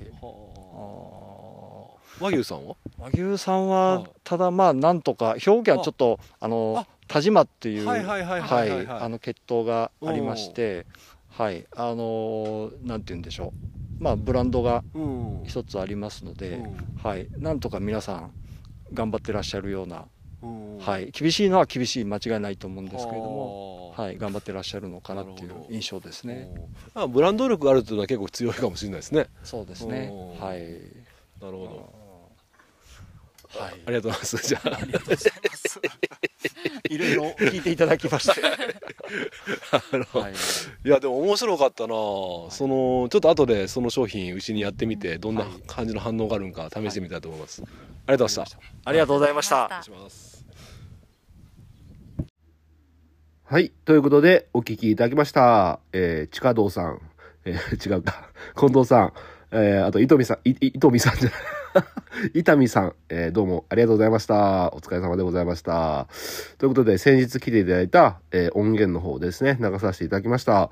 [2.22, 2.78] 和牛さんは？
[2.98, 4.10] 和牛さんははい。
[4.24, 8.06] ただまあなんとか兵庫県はちょっとあのあ田島っていうはい
[8.88, 10.86] あの血統がありまして
[11.30, 13.54] はいあのなんて言うんでしょ
[14.00, 14.04] う。
[14.04, 15.44] まあブランドがうん。
[15.44, 16.78] 一つありますので、うん。
[17.04, 18.32] はいなんとか皆さん
[18.94, 20.04] 頑張ってらっしゃるようなうん
[20.42, 22.06] はい、厳しいのは厳しい。
[22.06, 26.50] 間違いないと思うんですけれども、ははい、頑張ってらっしゃるのかなっていう印象ですね。
[26.96, 27.02] うん。
[27.02, 29.28] あブランド力があるっていうのは結構強いかもしれないですね。
[29.44, 30.12] そうですね。
[30.40, 30.62] はい。
[31.44, 31.92] なるほ
[33.54, 33.60] ど。
[33.60, 33.74] はい。
[33.86, 34.38] ありがとうございます。
[34.48, 34.80] じゃあ。
[36.90, 38.42] いろいろ聞いていただきまして。
[38.42, 40.34] はい。
[40.86, 41.90] いやでも面白かったな。
[41.90, 47.72] そのちょっと後でその商品うちにやってみてどんな感じの反応があるんか試してみたいと思います、あり
[48.14, 48.60] がとうございました。
[48.86, 49.66] ありがとうございました。
[49.66, 50.27] お願いします
[53.50, 53.72] はい。
[53.86, 55.80] ということで、お聞きいただきました。
[55.94, 57.00] えー、地下道さん。
[57.46, 58.30] えー、違うか。
[58.58, 59.14] 近藤さん。
[59.52, 61.40] えー、あと、伊藤美さん、い、伊藤美さんじゃない。
[62.42, 64.74] 伊丹さん、えー、どうもありがとうございました。
[64.74, 66.10] お疲れ様でございました。
[66.58, 70.70] ということで、先日来ていただいた、えー音源の方ですね、流させていただきました。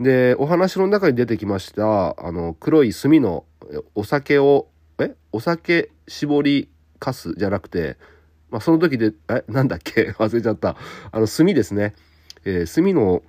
[0.00, 3.44] で、お話の中に出てきました、あの、黒い炭の
[3.94, 4.66] お酒を、
[4.98, 7.96] えお酒絞りかすじゃなくて、
[8.50, 10.10] まあ、その時で、え、なんだっけ？
[10.18, 10.76] 忘れちゃった。
[11.12, 11.94] あの、炭ですね。
[12.48, 13.22] えー炭の、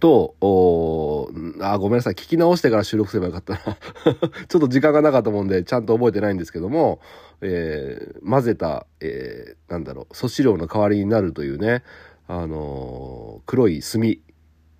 [0.00, 1.30] と、お
[1.60, 2.14] あ、ごめんなさい。
[2.14, 3.76] 聞き直してから収録すればよかったな。
[4.48, 7.00] ちょっと時間がなかったもんで、ちゃんと覚えてないんですけども、
[7.40, 11.84] えー混ぜた、えーなんだろう、素飼料の代わりになるというね、
[12.26, 14.00] あのー黒い炭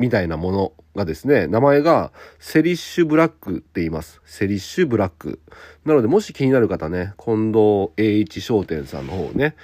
[0.00, 4.20] みたいなものがですね、名前がセリッシュブラックって言います。
[4.24, 5.38] セリッシュブラック。
[5.84, 9.54] なので、もし気になる方ね、近藤栄一商店さんの方をね、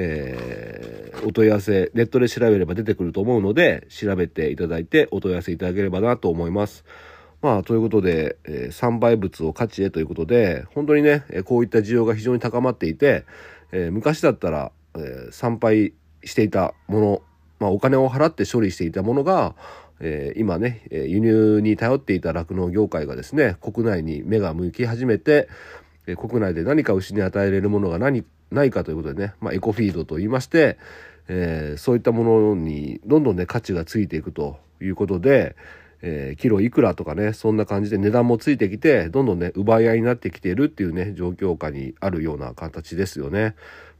[0.00, 6.84] えーお問い合わせ、ネットで調べれば出てくると思うので、調べていただいてお問い合わせいただければなと思います。
[7.42, 13.24] まあ、ということで、えー産売物を価値へということで、本当にね、こういった需要が非常に高まっていて、
[13.72, 15.92] えー昔だったら、えー参拝
[16.24, 17.22] していたもの、
[17.58, 19.56] まあ、お金を払って処理していたものが、
[19.98, 25.48] えー今ね、え輸入に頼っていた酪農業界がですね、国内に目が向き始めて、
[26.06, 30.78] え国内で何か牛に与えれるものが何ないかということでね、まあ、エコフィードと言いまして、
[31.28, 35.56] えーそういったものにどんどんね価値がついていくということで、
[36.02, 43.54] えーキロいくらとかねそんな感じで値段もついてきてどんどんね奪い合いになってきているっていうね状況下にあるような形ですよね。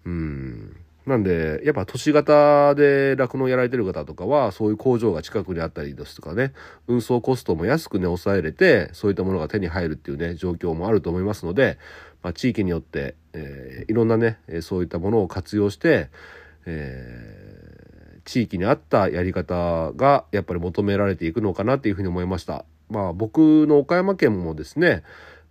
[0.05, 0.77] うん
[1.09, 6.53] なんでやっぱ都市型で酪農やられてる方とかはそういう工場が近くにあったりですとかね
[6.87, 11.79] 運送コストも安くね抑えれてそういったものが手に入るっていうね状況もあると思いますので、
[12.23, 16.11] まあ、地域によって、えーいろんなねそういったものを活用して、
[16.67, 17.49] えー
[18.25, 22.67] 地域に合ったやり方がやっぱり求められていくのかなっていうふうに思いました。
[22.91, 25.03] まあ僕の岡山県もですね、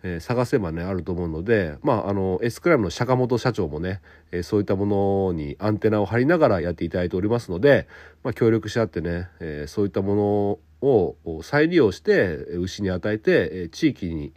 [0.03, 3.99] えー探せばねあると思うのでまああの S クライムの坂本社長もね、
[4.31, 7.88] えーそういったものにアンテナを張りながらやっていただいておりますので、
[8.23, 14.33] まあ、協力し合ってね、えーそういったものを再利用して牛に与えて、えー地域に、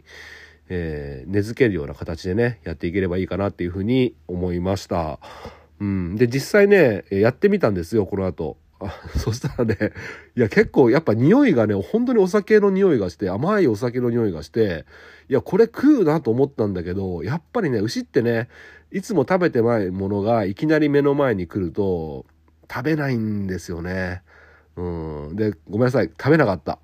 [0.73, 5.19] えー根付けるような形でねやっていければいいかなっていうふうに思いました。
[5.79, 9.77] うん、で実際ねやってみたんですよこの後あそしたらね、
[10.35, 14.85] いや結構やっぱ匂いがね、本当にお酒の匂いがして、甘いお酒の匂いがして、
[15.29, 18.49] いやこれ食うなと思ったんだけど、やっぱりね、牛ってね、
[18.91, 22.25] いつも食べてないものがいきなり目の前に来ると、
[22.71, 24.23] 食べないんですよね。
[24.75, 25.35] うん。
[25.35, 26.07] で、ごめんなさい。
[26.07, 26.79] 食べなかった。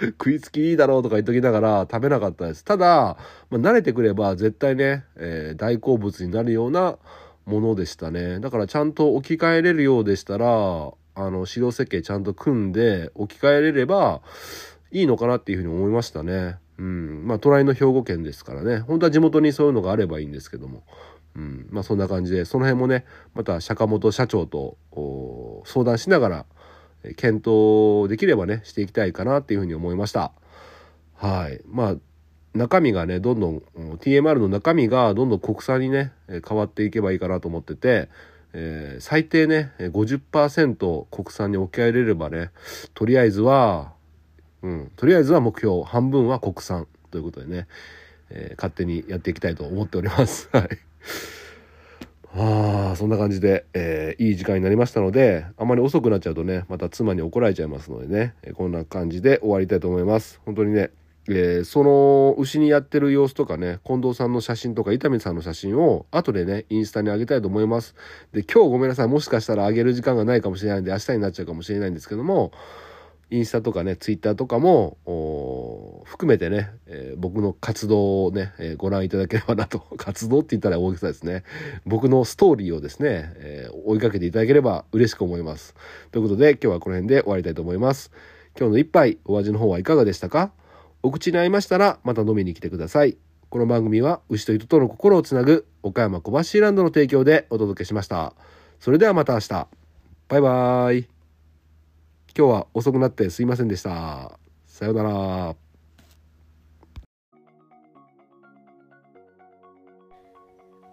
[0.00, 2.64] 食いつきいいだろうとか言っときながら食べなかったです。
[2.64, 3.16] ただ、
[3.50, 6.98] まあ、慣れてくれば絶対ね、えー大好物になるような
[7.46, 8.40] ものでしたね。
[8.40, 10.46] だからちゃんと置き換えれるようでしたら、
[11.14, 14.20] あの、資料設計ちゃんと組んで置き換えれれば
[14.92, 16.56] いいのかなっていうふうに思いましたね。
[16.78, 17.26] うん。
[17.26, 18.78] まあ、隣の兵庫県ですからね。
[18.78, 20.84] 本当は地元にそういうのがあればいいんですけども。
[21.34, 21.66] うん。
[21.70, 23.04] まあ、そんな感じで、その辺もね、
[23.34, 24.76] また坂本社長と
[25.64, 26.46] 相談しながら、
[27.16, 30.32] 検討できればね、していきたいかなっていうふうに思いました。
[31.14, 31.60] はい。
[31.66, 31.96] まあ、
[32.54, 33.62] 中身がね、どんどん、
[34.00, 36.12] TMR の中身がどんどん国産にね、
[36.46, 38.08] 変わっていけばいいかなと思ってて、
[38.52, 42.50] えー最低ね、50%国産に置き換えれればね、
[42.94, 43.92] とりあえずは、
[44.62, 47.66] うん、とりあえずは目標、半分は国産ということでね、
[48.30, 50.48] えー勝手にやっていきたいと思っております。
[50.52, 50.68] はい。
[52.92, 60.40] あ、そんな感じで、えーいい時間になりましたので、あまり遅くなっちゃうとね、また妻に怒られちゃいますのでね、えこんな感じで終わりたいと思います。
[60.44, 60.90] 本当にね、
[61.28, 67.94] えーその牛にやってる様子とかね、近藤さんの写真とか伊丹さんの写真を後でね、インスタに上げたいと思います。
[68.32, 69.08] で、今日ごめんなさい。
[69.08, 72.52] もしかしたら上げる時間がないかもしれないんで、明日になっちゃうかもしれないんですけども、
[73.30, 74.96] インスタとかね、ツイッターとかも、
[76.06, 79.80] 含めてね、えー僕の活動をね、えーご覧いただければなと。
[79.98, 81.42] 活動って言ったら大げさですね。
[81.84, 85.74] 僕のストーリーをですね、えー追いかけていただければ嬉しく思います。
[86.10, 88.10] ということで、今日はこの辺で終わりたいと思います。
[88.58, 90.52] 今日の一杯、お味の方はいかがでしたか？
[91.02, 93.16] お口に合いましたら、また飲みに来てください。
[93.50, 98.34] この番組は、牛と人との心をつなぐ、岡山小橋ランドの提供でお届けしました。
[98.80, 99.68] それではまた明日。
[100.28, 101.17] バイバーイ。
[102.36, 104.38] 今日は遅くなってすいませんでした。
[104.66, 105.56] さようなら。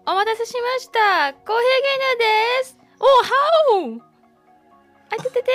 [0.08, 3.32] お待たせしましたコーヒー牛乳ですおハ
[3.74, 4.00] オ
[5.10, 5.50] あててて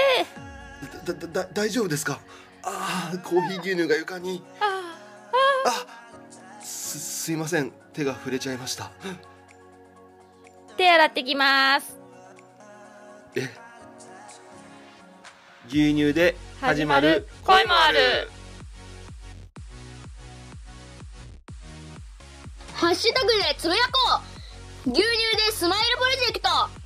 [1.06, 2.20] だ、だ、だ、大丈夫ですか？
[2.64, 4.44] ああ、コーヒー牛乳が床に。
[4.60, 4.98] あ
[5.66, 7.72] あ、す、すいません。
[7.94, 8.92] 手が触れちゃいました。
[10.76, 11.98] 手洗ってきます
[13.36, 13.50] え
[15.74, 18.30] 牛乳で始まる声もある。
[22.74, 24.22] ハッシュタグでつぶやこ
[24.88, 24.90] う。
[24.90, 25.08] 牛乳
[25.38, 26.81] でスマイルプロジェクト。